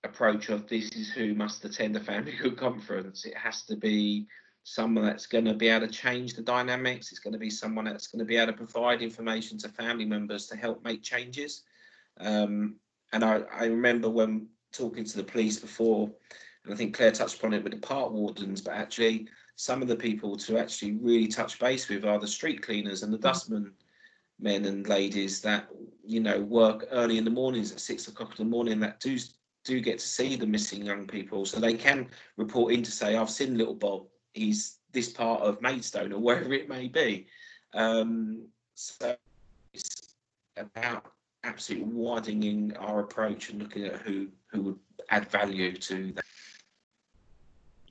approach 0.06 0.50
of 0.50 0.68
this 0.68 0.89
is 0.89 1.10
who 1.12 1.34
must 1.34 1.65
attend 1.65 1.96
a 1.96 2.00
family 2.00 2.34
group 2.34 2.58
conference. 2.68 3.26
It 3.26 3.36
has 3.36 3.63
to 3.63 3.76
be 3.76 4.28
someone 4.63 5.06
that's 5.06 5.28
going 5.28 5.46
to 5.46 5.54
be 5.54 5.68
able 5.68 5.88
to 5.88 5.94
change 5.94 6.34
the 6.34 6.41
dynamics. 6.41 7.12
It's 7.12 7.20
going 7.20 7.34
to 7.34 7.39
be 7.39 7.50
someone 7.50 7.86
that's 7.86 8.08
going 8.08 8.20
to 8.20 8.26
be 8.26 8.38
able 8.38 8.54
to 8.54 8.58
provide 8.58 9.02
information 9.02 9.58
to 9.60 9.70
family 9.70 10.06
members 10.06 10.48
to 10.48 10.58
help 10.58 10.84
make 10.84 11.04
changes. 11.04 11.63
Um, 12.20 12.76
and 13.13 13.24
I, 13.24 13.41
I 13.54 13.65
remember 13.65 14.10
when 14.10 14.48
talking 14.72 15.04
to 15.04 15.18
the 15.18 15.24
police 15.24 15.60
before, 15.60 16.10
and 16.63 16.74
I 16.74 16.78
think 16.78 16.96
Claire 16.96 17.12
touched 17.12 17.38
upon 17.38 17.54
it 17.54 17.63
with 17.63 17.74
the 17.74 17.80
park 17.80 18.12
wardens, 18.12 18.62
but 18.62 18.74
actually 18.74 19.28
some 19.56 19.82
of 19.82 19.88
the 19.88 19.96
people 19.96 20.36
to 20.36 20.58
actually 20.58 20.94
really 20.94 21.28
touch 21.28 21.60
base 21.60 21.88
with 21.88 22.04
are 22.06 22.20
the 22.20 22.28
street 22.28 22.62
cleaners 22.62 23.04
and 23.04 23.13
the 23.13 23.18
mm. 23.18 23.22
dustmen 23.22 23.72
men 24.39 24.65
and 24.65 24.88
ladies 24.89 25.39
that 25.41 25.70
you 26.04 26.20
know 26.20 26.41
work 26.41 26.86
early 26.91 27.18
in 27.18 27.24
the 27.24 27.32
mornings 27.32 27.72
at 27.72 27.80
six 27.80 28.08
o'clock 28.08 28.38
in 28.38 28.46
the 28.46 28.52
morning 28.52 28.80
that 28.80 29.00
do 29.00 29.18
do 29.65 29.82
get 29.82 29.99
to 29.99 30.08
see 30.08 30.36
the 30.36 30.47
missing 30.47 30.86
young 30.86 31.06
people, 31.08 31.45
so 31.45 31.60
they 31.60 31.73
can 31.73 32.08
report 32.38 32.73
in 32.73 32.84
to 32.84 32.91
say, 32.91 33.17
"I've 33.17 33.30
seen 33.30 33.58
little 33.58 33.73
Bob. 33.73 34.08
He's 34.34 34.78
this 34.91 35.12
part 35.12 35.41
of 35.41 35.62
Maidstone 35.62 36.13
or 36.13 36.19
wherever 36.21 36.54
it 36.54 36.69
may 36.69 36.88
be." 36.88 37.28
Um, 37.73 38.47
so 38.75 39.15
it's 39.73 40.15
about 40.56 41.12
absolutely 41.43 41.89
widening 41.91 42.75
our 42.78 43.01
approach 43.01 43.49
and 43.49 43.62
looking 43.62 43.86
at 43.86 44.01
who 44.01 44.30
who 44.47 44.62
would 44.62 44.80
add 45.10 45.30
value 45.30 45.73
to 45.73 46.13
that. 46.13 46.23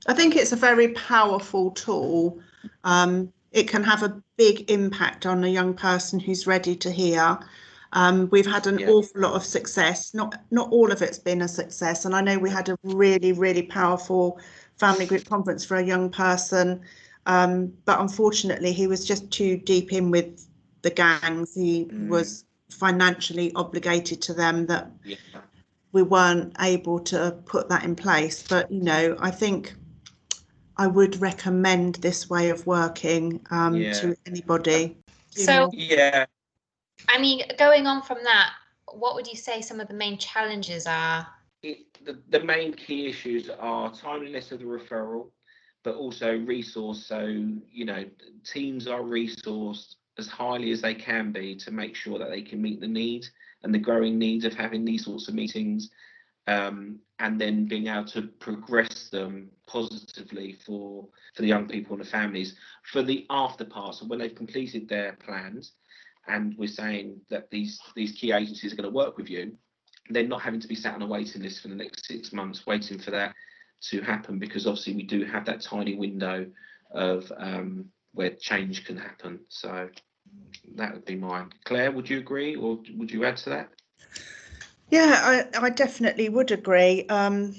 I 0.07 0.13
think 0.13 0.35
it's 0.35 0.51
a 0.51 0.57
very 0.57 0.89
powerful 0.89 1.71
tool. 1.71 2.39
Um, 2.83 3.33
it 3.51 3.67
can 3.67 3.83
have 3.83 4.03
a 4.03 4.21
big 4.37 4.69
impact 4.69 5.25
on 5.25 5.43
a 5.43 5.47
young 5.47 5.73
person 5.73 6.19
who's 6.19 6.45
ready 6.45 6.75
to 6.77 6.91
hear. 6.91 7.39
Um, 7.95 8.27
we've 8.29 8.45
had 8.45 8.67
an 8.67 8.79
yeah. 8.79 8.89
awful 8.89 9.21
lot 9.21 9.33
of 9.33 9.43
success. 9.43 10.13
Not 10.13 10.43
not 10.51 10.69
all 10.71 10.91
of 10.91 11.01
it's 11.01 11.17
been 11.17 11.41
a 11.41 11.47
success, 11.47 12.05
and 12.05 12.13
I 12.13 12.21
know 12.21 12.37
we 12.37 12.49
had 12.49 12.69
a 12.69 12.77
really 12.83 13.31
really 13.31 13.63
powerful 13.63 14.39
family 14.77 15.05
group 15.05 15.25
conference 15.27 15.63
for 15.63 15.77
a 15.77 15.83
young 15.83 16.09
person, 16.09 16.81
um, 17.25 17.71
but 17.85 17.99
unfortunately 18.01 18.73
he 18.73 18.87
was 18.87 19.05
just 19.05 19.31
too 19.31 19.55
deep 19.57 19.93
in 19.93 20.11
with 20.11 20.45
the 20.81 20.89
gangs. 20.89 21.55
He 21.55 21.85
mm. 21.85 22.09
was 22.09 22.43
financially 22.69 23.53
obligated 23.55 24.21
to 24.23 24.33
them 24.33 24.65
that 24.65 24.91
yeah. 25.05 25.15
we 25.93 26.03
weren't 26.03 26.53
able 26.59 26.99
to 26.99 27.37
put 27.45 27.69
that 27.69 27.85
in 27.85 27.95
place. 27.95 28.43
But 28.43 28.69
you 28.69 28.83
know, 28.83 29.15
I 29.21 29.31
think 29.31 29.73
I 30.75 30.87
would 30.87 31.21
recommend 31.21 31.95
this 31.95 32.29
way 32.29 32.49
of 32.49 32.67
working 32.67 33.39
um, 33.51 33.75
yeah. 33.75 33.93
to 33.93 34.15
anybody. 34.25 34.97
So 35.29 35.69
yeah, 35.73 36.25
I 37.09 37.19
mean, 37.19 37.41
going 37.57 37.87
on 37.87 38.01
from 38.01 38.19
that, 38.23 38.51
what 38.93 39.15
would 39.15 39.27
you 39.27 39.35
say 39.35 39.61
some 39.61 39.79
of 39.79 39.87
the 39.87 39.93
main 39.93 40.17
challenges 40.17 40.87
are? 40.87 41.27
It, 41.63 41.79
the, 42.05 42.19
the 42.29 42.43
main 42.43 42.73
key 42.73 43.07
issues 43.07 43.49
are 43.49 43.91
timeliness 43.91 44.51
of 44.51 44.59
the 44.59 44.65
referral, 44.65 45.29
but 45.83 45.95
also 45.95 46.37
resource. 46.37 47.05
So, 47.05 47.25
you 47.25 47.85
know, 47.85 48.05
teams 48.43 48.87
are 48.87 49.01
resourced 49.01 49.95
as 50.17 50.27
highly 50.27 50.71
as 50.71 50.81
they 50.81 50.95
can 50.95 51.31
be 51.31 51.55
to 51.57 51.71
make 51.71 51.95
sure 51.95 52.17
that 52.19 52.29
they 52.29 52.41
can 52.41 52.61
meet 52.61 52.79
the 52.79 52.87
need 52.87 53.25
and 53.63 53.73
the 53.73 53.79
growing 53.79 54.17
needs 54.17 54.45
of 54.45 54.53
having 54.53 54.85
these 54.85 55.05
sorts 55.05 55.27
of 55.27 55.33
meetings. 55.33 55.89
um, 56.47 56.99
and 57.19 57.39
then 57.39 57.65
being 57.65 57.87
able 57.87 58.05
to 58.05 58.23
progress 58.39 59.09
them 59.09 59.49
positively 59.67 60.53
for 60.65 61.07
for 61.33 61.41
the 61.41 61.47
young 61.47 61.67
people 61.67 61.95
and 61.95 62.05
the 62.05 62.09
families 62.09 62.55
for 62.83 63.01
the 63.01 63.25
after 63.29 63.65
part. 63.65 63.95
So 63.95 64.05
when 64.05 64.19
they've 64.19 64.35
completed 64.35 64.87
their 64.87 65.13
plans, 65.13 65.73
and 66.27 66.55
we're 66.57 66.67
saying 66.67 67.21
that 67.29 67.49
these 67.49 67.79
these 67.95 68.13
key 68.13 68.31
agencies 68.31 68.73
are 68.73 68.75
going 68.75 68.89
to 68.89 68.95
work 68.95 69.17
with 69.17 69.29
you, 69.29 69.53
they're 70.09 70.27
not 70.27 70.41
having 70.41 70.59
to 70.59 70.67
be 70.67 70.75
sat 70.75 70.95
on 70.95 71.01
a 71.01 71.07
waiting 71.07 71.41
list 71.41 71.61
for 71.61 71.67
the 71.67 71.75
next 71.75 72.07
six 72.07 72.33
months 72.33 72.65
waiting 72.65 72.99
for 72.99 73.11
that 73.11 73.33
to 73.81 74.01
happen 74.01 74.39
because 74.39 74.67
obviously 74.67 74.95
we 74.95 75.03
do 75.03 75.25
have 75.25 75.45
that 75.45 75.61
tiny 75.61 75.95
window 75.95 76.45
of 76.91 77.31
um, 77.37 77.85
where 78.13 78.31
change 78.31 78.85
can 78.85 78.97
happen. 78.97 79.39
So 79.49 79.89
that 80.75 80.93
would 80.93 81.05
be 81.05 81.15
mine. 81.15 81.51
Claire, 81.65 81.91
would 81.91 82.09
you 82.09 82.17
agree 82.19 82.55
or 82.55 82.79
would 82.95 83.11
you 83.11 83.25
add 83.25 83.37
to 83.37 83.49
that? 83.51 83.69
Yeah, 84.89 85.47
I, 85.53 85.65
I 85.65 85.69
definitely 85.69 86.29
would 86.29 86.51
agree. 86.51 87.05
Um, 87.07 87.55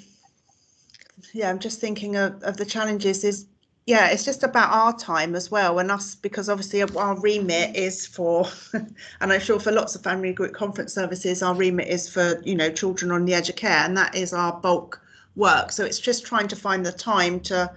yeah, 1.32 1.50
I'm 1.50 1.58
just 1.58 1.80
thinking 1.80 2.16
of, 2.16 2.42
of 2.42 2.56
the 2.56 2.64
challenges 2.64 3.24
is 3.24 3.46
yeah, 3.86 4.08
it's 4.10 4.24
just 4.24 4.42
about 4.42 4.72
our 4.72 4.92
time 4.98 5.36
as 5.36 5.48
well, 5.48 5.78
and 5.78 5.92
us 5.92 6.16
because 6.16 6.48
obviously 6.48 6.82
our 6.82 7.18
remit 7.20 7.76
is 7.76 8.04
for, 8.04 8.48
and 8.72 9.32
I'm 9.32 9.40
sure 9.40 9.60
for 9.60 9.70
lots 9.70 9.94
of 9.94 10.02
family 10.02 10.32
group 10.32 10.52
conference 10.54 10.92
services, 10.92 11.40
our 11.40 11.54
remit 11.54 11.86
is 11.86 12.08
for 12.08 12.42
you 12.44 12.56
know 12.56 12.68
children 12.68 13.12
on 13.12 13.24
the 13.24 13.34
edge 13.34 13.48
of 13.48 13.54
care, 13.54 13.84
and 13.84 13.96
that 13.96 14.16
is 14.16 14.32
our 14.32 14.52
bulk 14.60 15.00
work. 15.36 15.70
So 15.70 15.84
it's 15.84 16.00
just 16.00 16.26
trying 16.26 16.48
to 16.48 16.56
find 16.56 16.84
the 16.84 16.90
time 16.90 17.38
to 17.40 17.72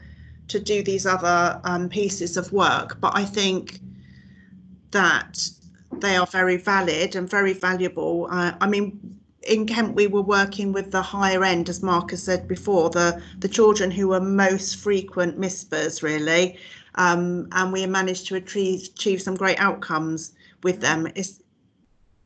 to 0.47 0.59
do 0.59 0.81
these 0.81 1.05
other 1.05 1.61
um, 1.63 1.89
pieces 1.89 2.37
of 2.37 2.51
work. 2.51 2.99
But 2.99 3.15
I 3.15 3.23
think 3.23 3.79
that 4.89 5.47
they 5.91 6.17
are 6.17 6.25
very 6.25 6.57
valid 6.57 7.15
and 7.15 7.29
very 7.29 7.53
valuable. 7.53 8.27
Uh, 8.31 8.53
I 8.59 8.67
mean, 8.67 9.18
in 9.49 9.65
Kent, 9.65 9.95
we 9.95 10.07
were 10.07 10.21
working 10.21 10.71
with 10.71 10.91
the 10.91 11.01
higher 11.01 11.43
end, 11.43 11.69
as 11.69 11.81
Mark 11.81 12.11
has 12.11 12.23
said 12.23 12.47
before, 12.47 12.89
the 12.89 13.21
the 13.39 13.49
children 13.49 13.89
who 13.89 14.09
were 14.09 14.21
most 14.21 14.77
frequent 14.77 15.39
mispers, 15.39 16.03
really, 16.03 16.59
um, 16.95 17.47
and 17.53 17.73
we 17.73 17.85
managed 17.85 18.27
to 18.27 18.35
achieve, 18.35 18.89
achieve 18.93 19.21
some 19.21 19.35
great 19.35 19.59
outcomes 19.59 20.33
with 20.63 20.79
them. 20.81 21.07
It's, 21.15 21.41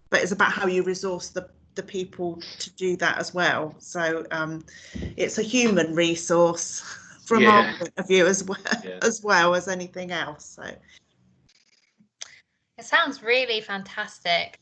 but 0.09 0.21
it's 0.21 0.33
about 0.33 0.51
how 0.51 0.67
you 0.67 0.83
resource 0.83 1.29
the 1.29 1.49
the 1.75 1.83
people 1.83 2.39
to 2.59 2.69
do 2.71 2.95
that 2.97 3.17
as 3.17 3.33
well. 3.33 3.73
So 3.79 4.25
um, 4.31 4.63
it's 5.17 5.37
a 5.37 5.41
human 5.41 5.95
resource 5.95 6.81
from 7.25 7.43
yeah. 7.43 7.49
our 7.49 7.77
point 7.77 7.93
of 7.97 8.07
view 8.07 8.27
as 8.27 8.43
well 8.43 8.59
yeah. 8.83 8.99
as 9.01 9.23
well 9.23 9.55
as 9.55 9.67
anything 9.67 10.11
else. 10.11 10.45
So 10.45 10.63
it 12.77 12.85
sounds 12.85 13.23
really 13.23 13.61
fantastic. 13.61 14.59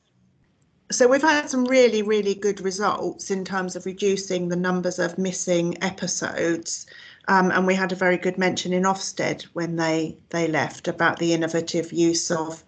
So 0.92 1.08
we've 1.08 1.22
had 1.22 1.50
some 1.50 1.64
really, 1.64 2.02
really 2.02 2.36
good 2.36 2.60
results 2.60 3.32
in 3.32 3.46
terms 3.46 3.78
of 3.78 3.86
reducing 3.86 4.50
the 4.50 4.58
numbers 4.58 5.00
of 5.00 5.18
missing 5.18 5.82
episodes. 5.82 6.86
Um, 7.30 7.50
and 7.50 7.66
we 7.66 7.76
had 7.76 7.94
a 7.94 7.96
very 7.96 8.18
good 8.18 8.38
mention 8.38 8.74
in 8.74 8.84
Ofsted 8.84 9.44
when 9.54 9.78
they 9.78 10.18
they 10.32 10.50
left 10.50 10.90
about 10.90 11.18
the 11.18 11.32
innovative 11.34 11.94
use 11.94 12.30
of 12.30 12.66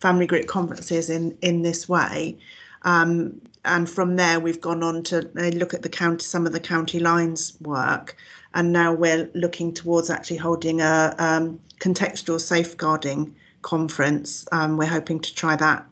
family 0.00 0.26
group 0.26 0.48
conferences 0.48 1.08
in 1.08 1.38
in 1.42 1.62
this 1.62 1.88
way. 1.88 2.36
Um, 2.82 3.40
and 3.64 3.88
from 3.88 4.16
there, 4.16 4.40
we've 4.40 4.60
gone 4.60 4.82
on 4.82 5.04
to 5.04 5.30
look 5.34 5.72
at 5.72 5.82
the 5.82 5.88
county, 5.88 6.24
some 6.24 6.46
of 6.46 6.52
the 6.52 6.60
county 6.60 6.98
lines 6.98 7.56
work, 7.60 8.16
and 8.54 8.72
now 8.72 8.92
we're 8.92 9.30
looking 9.34 9.72
towards 9.72 10.10
actually 10.10 10.38
holding 10.38 10.80
a 10.80 11.14
um, 11.18 11.60
contextual 11.78 12.40
safeguarding 12.40 13.32
conference. 13.62 14.44
Um, 14.50 14.76
we're 14.76 14.86
hoping 14.86 15.20
to 15.20 15.32
try 15.32 15.54
that 15.54 15.86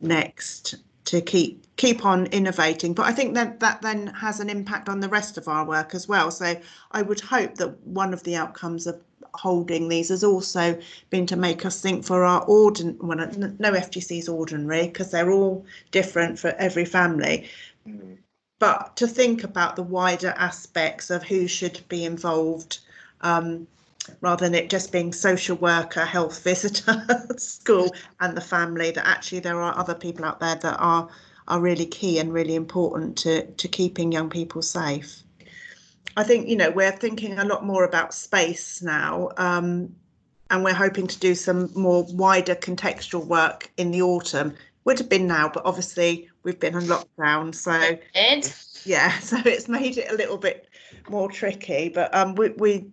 next 0.00 0.74
to 1.06 1.20
keep 1.20 1.64
keep 1.76 2.04
on 2.04 2.26
innovating. 2.26 2.94
But 2.94 3.06
I 3.06 3.12
think 3.12 3.34
that 3.34 3.60
that 3.60 3.82
then 3.82 4.08
has 4.08 4.40
an 4.40 4.50
impact 4.50 4.88
on 4.88 5.00
the 5.00 5.08
rest 5.08 5.38
of 5.38 5.48
our 5.48 5.64
work 5.64 5.94
as 5.94 6.08
well. 6.08 6.30
So 6.30 6.56
I 6.92 7.02
would 7.02 7.20
hope 7.20 7.56
that 7.56 7.80
one 7.86 8.12
of 8.12 8.22
the 8.22 8.36
outcomes 8.36 8.86
of 8.86 9.00
holding 9.34 9.88
these 9.88 10.08
has 10.08 10.24
also 10.24 10.78
been 11.10 11.26
to 11.26 11.36
make 11.36 11.64
us 11.66 11.80
think 11.80 12.04
for 12.04 12.24
our 12.24 12.42
ordinary, 12.44 12.98
well, 13.00 13.18
no 13.58 13.72
FGC 13.72 14.18
is 14.18 14.28
ordinary 14.28 14.86
because 14.86 15.10
they're 15.10 15.30
all 15.30 15.64
different 15.90 16.38
for 16.38 16.48
every 16.58 16.84
family. 16.84 17.48
Mm. 17.86 18.18
But 18.58 18.96
to 18.96 19.06
think 19.06 19.44
about 19.44 19.76
the 19.76 19.82
wider 19.82 20.34
aspects 20.38 21.10
of 21.10 21.22
who 21.22 21.46
should 21.46 21.86
be 21.88 22.06
involved 22.06 22.78
um, 23.20 23.66
rather 24.20 24.44
than 24.44 24.54
it 24.54 24.70
just 24.70 24.92
being 24.92 25.12
social 25.12 25.56
worker, 25.56 26.04
health 26.04 26.42
visitor, 26.44 27.04
school, 27.36 27.94
and 28.20 28.36
the 28.36 28.40
family. 28.40 28.90
That 28.90 29.06
actually 29.06 29.40
there 29.40 29.60
are 29.60 29.76
other 29.76 29.94
people 29.94 30.24
out 30.24 30.40
there 30.40 30.56
that 30.56 30.76
are 30.78 31.08
are 31.48 31.60
really 31.60 31.86
key 31.86 32.18
and 32.18 32.32
really 32.32 32.54
important 32.54 33.16
to 33.18 33.46
to 33.46 33.68
keeping 33.68 34.12
young 34.12 34.30
people 34.30 34.62
safe. 34.62 35.22
I 36.16 36.24
think 36.24 36.48
you 36.48 36.56
know 36.56 36.70
we're 36.70 36.92
thinking 36.92 37.38
a 37.38 37.44
lot 37.44 37.64
more 37.64 37.84
about 37.84 38.14
space 38.14 38.82
now, 38.82 39.30
um, 39.36 39.94
and 40.50 40.64
we're 40.64 40.74
hoping 40.74 41.06
to 41.06 41.18
do 41.18 41.34
some 41.34 41.70
more 41.74 42.04
wider 42.10 42.54
contextual 42.54 43.24
work 43.26 43.70
in 43.76 43.90
the 43.90 44.02
autumn. 44.02 44.54
Would 44.84 44.98
have 44.98 45.08
been 45.08 45.26
now, 45.26 45.50
but 45.52 45.66
obviously 45.66 46.28
we've 46.42 46.60
been 46.60 46.76
on 46.76 46.84
lockdown, 46.84 47.54
so 47.54 47.98
yeah, 48.84 49.18
so 49.18 49.36
it's 49.44 49.68
made 49.68 49.98
it 49.98 50.10
a 50.10 50.16
little 50.16 50.38
bit 50.38 50.68
more 51.08 51.30
tricky. 51.30 51.88
But 51.88 52.14
um, 52.14 52.34
we 52.34 52.50
we 52.50 52.86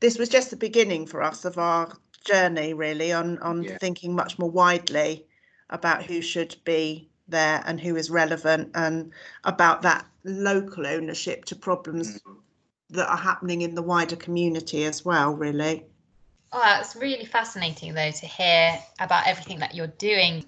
this 0.00 0.18
was 0.18 0.28
just 0.28 0.50
the 0.50 0.56
beginning 0.56 1.06
for 1.06 1.22
us 1.22 1.44
of 1.44 1.58
our 1.58 1.92
journey 2.24 2.74
really 2.74 3.12
on 3.12 3.38
on 3.38 3.62
yeah. 3.62 3.78
thinking 3.78 4.14
much 4.14 4.38
more 4.38 4.50
widely 4.50 5.24
about 5.70 6.04
who 6.04 6.20
should 6.20 6.56
be 6.64 7.08
there 7.28 7.62
and 7.66 7.80
who 7.80 7.96
is 7.96 8.10
relevant 8.10 8.70
and 8.74 9.12
about 9.44 9.82
that 9.82 10.06
local 10.24 10.86
ownership 10.86 11.44
to 11.44 11.56
problems 11.56 12.18
mm-hmm. 12.20 12.38
that 12.90 13.08
are 13.08 13.16
happening 13.16 13.62
in 13.62 13.74
the 13.74 13.82
wider 13.82 14.16
community 14.16 14.84
as 14.84 15.04
well 15.04 15.32
really 15.32 15.84
Oh, 16.52 16.78
it's 16.80 16.94
really 16.94 17.24
fascinating 17.24 17.92
though 17.92 18.12
to 18.12 18.26
hear 18.26 18.78
about 19.00 19.26
everything 19.26 19.58
that 19.58 19.74
you're 19.74 19.88
doing. 19.88 20.44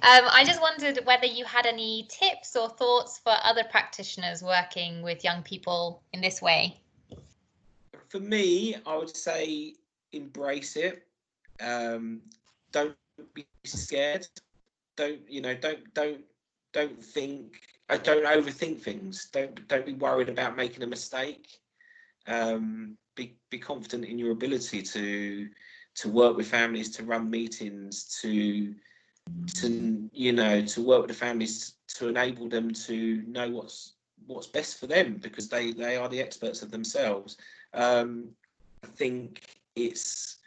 Um, 0.00 0.24
I 0.32 0.44
just 0.46 0.62
wondered 0.62 1.00
whether 1.04 1.26
you 1.26 1.44
had 1.44 1.66
any 1.66 2.08
tips 2.08 2.54
or 2.54 2.68
thoughts 2.68 3.18
for 3.18 3.34
other 3.42 3.64
practitioners 3.64 4.42
working 4.44 5.02
with 5.02 5.24
young 5.24 5.42
people 5.42 6.02
in 6.12 6.20
this 6.20 6.40
way 6.40 6.80
for 8.10 8.20
me, 8.20 8.76
I 8.84 8.96
would 8.96 9.16
say 9.16 9.74
embrace 10.12 10.76
it. 10.76 11.06
Um, 11.60 12.22
don't 12.72 12.96
be 13.34 13.46
scared. 13.64 14.26
Don't 14.96 15.20
you 15.30 15.40
know? 15.40 15.54
Don't 15.54 15.94
don't 15.94 16.22
don't 16.72 17.02
think. 17.02 17.60
I 17.88 17.94
uh, 17.94 17.98
don't 17.98 18.26
overthink 18.26 18.82
things. 18.82 19.28
Don't 19.32 19.66
don't 19.68 19.86
be 19.86 19.94
worried 19.94 20.28
about 20.28 20.56
making 20.56 20.82
a 20.82 20.86
mistake. 20.86 21.46
Um, 22.26 22.96
be 23.14 23.36
be 23.50 23.58
confident 23.58 24.04
in 24.04 24.18
your 24.18 24.32
ability 24.32 24.82
to 24.82 25.48
to 25.96 26.08
work 26.08 26.36
with 26.36 26.48
families, 26.48 26.90
to 26.96 27.04
run 27.04 27.30
meetings, 27.30 28.20
to 28.22 28.74
to 29.54 30.08
you 30.12 30.32
know 30.32 30.62
to 30.62 30.82
work 30.82 31.02
with 31.02 31.10
the 31.10 31.16
families 31.16 31.74
to 31.94 32.08
enable 32.08 32.48
them 32.48 32.72
to 32.72 33.22
know 33.26 33.48
what's 33.50 33.94
what's 34.26 34.46
best 34.46 34.78
for 34.78 34.86
them 34.86 35.18
because 35.22 35.48
they 35.48 35.72
they 35.72 35.96
are 35.96 36.08
the 36.08 36.20
experts 36.20 36.62
of 36.62 36.70
themselves 36.70 37.36
um, 37.74 38.30
I 38.84 38.86
think 38.86 39.42
it's 39.76 40.38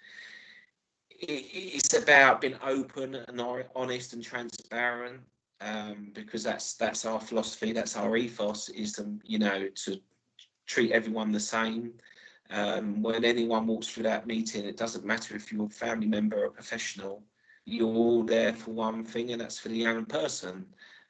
it, 1.10 1.46
it's 1.54 1.94
about 1.94 2.42
being 2.42 2.58
open 2.64 3.16
and 3.16 3.42
honest 3.76 4.14
and 4.14 4.24
transparent 4.24 5.22
um, 5.62 6.12
because 6.14 6.44
that's 6.44 6.74
that's 6.76 7.06
our 7.06 7.20
philosophy, 7.20 7.72
that's 7.72 7.96
our 7.96 8.18
ethos 8.18 8.70
is 8.70 8.94
to 8.94 9.18
you 9.24 9.40
know 9.40 9.70
to 9.86 10.00
treat 10.66 10.92
everyone 10.92 11.32
the 11.32 11.40
same. 11.40 11.94
Um, 12.50 13.02
when 13.02 13.24
anyone 13.24 13.66
walks 13.68 13.88
through 13.88 14.04
that 14.04 14.28
meeting, 14.28 14.66
it 14.66 14.78
doesn't 14.78 15.06
matter 15.06 15.36
if 15.36 15.52
you're 15.52 15.66
a 15.66 15.70
family 15.70 16.08
member 16.08 16.44
or 16.44 16.46
a 16.46 16.52
professional, 16.52 17.24
you're 17.66 17.96
all 17.96 18.24
there 18.24 18.54
for 18.54 18.72
one 18.72 19.04
thing, 19.04 19.32
and 19.32 19.42
that's 19.42 19.58
for 19.58 19.70
the 19.70 19.78
young 19.78 20.06
person. 20.06 20.66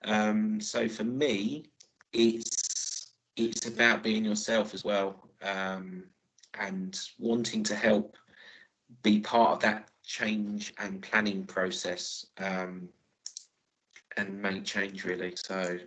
Um, 0.06 0.62
so 0.62 0.88
for 0.88 1.04
me, 1.04 1.65
it's 2.13 3.13
it's 3.36 3.65
about 3.65 4.04
being 4.04 4.23
yourself 4.23 4.73
as 4.73 4.84
well 4.84 5.30
um, 5.43 6.03
and 6.60 6.99
wanting 7.19 7.63
to 7.63 7.75
help 7.75 8.17
be 9.01 9.19
part 9.19 9.51
of 9.51 9.60
that 9.62 9.89
change 10.03 10.73
and 10.79 11.01
planning 11.01 11.45
process 11.45 12.25
um, 12.38 12.89
and 14.17 14.41
make 14.41 14.63
change 14.63 15.06
really. 15.06 15.34
So 15.36 15.77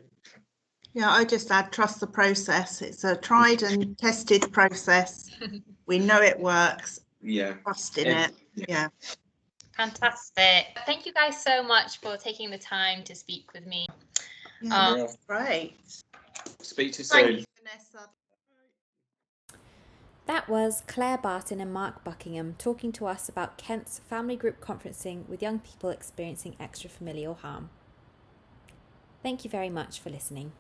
yeah, 0.93 1.11
I 1.11 1.25
just 1.25 1.51
add 1.51 1.73
trust 1.73 2.01
the 2.01 2.07
process. 2.07 2.81
It's 2.81 3.05
a 3.05 3.17
tried 3.17 3.63
and 3.63 3.97
tested 3.99 4.53
process. 4.53 5.31
We 5.89 6.01
know 6.01 6.21
it 6.21 6.41
works. 6.41 6.99
Yeah. 7.23 7.55
Trust 7.63 7.99
in 7.99 8.09
it. 8.09 8.33
Yeah. 8.69 8.89
Fantastic. 9.77 10.67
Thank 10.85 11.07
you 11.07 11.13
guys 11.13 11.41
so 11.41 11.63
much 11.63 12.01
for 12.01 12.17
taking 12.17 12.51
the 12.51 12.59
time 12.59 13.05
to 13.05 13.15
speak 13.15 13.53
with 13.53 13.67
me. 13.67 13.87
Yeah, 14.61 15.03
um, 15.03 15.07
great. 15.29 15.77
Speak 16.61 16.93
to 16.95 16.99
you 16.99 17.05
soon. 17.05 17.45
Vanessa. 17.63 18.11
That 20.27 20.49
was 20.49 20.83
Claire 20.89 21.19
Barton 21.19 21.61
and 21.61 21.73
Mark 21.73 22.03
Buckingham 22.03 22.57
talking 22.59 22.91
to 22.93 23.07
us 23.07 23.29
about 23.29 23.57
Kent's 23.57 24.01
family 24.01 24.35
group 24.35 24.61
conferencing 24.61 25.29
with 25.29 25.41
young 25.41 25.61
people 25.61 25.91
experiencing 25.91 26.57
extrafamilial 26.61 27.39
harm. 27.39 27.71
Thank 29.23 29.45
you 29.45 29.51
very 29.51 29.71
much 29.71 30.01
for 30.01 30.11
listening. 30.11 30.51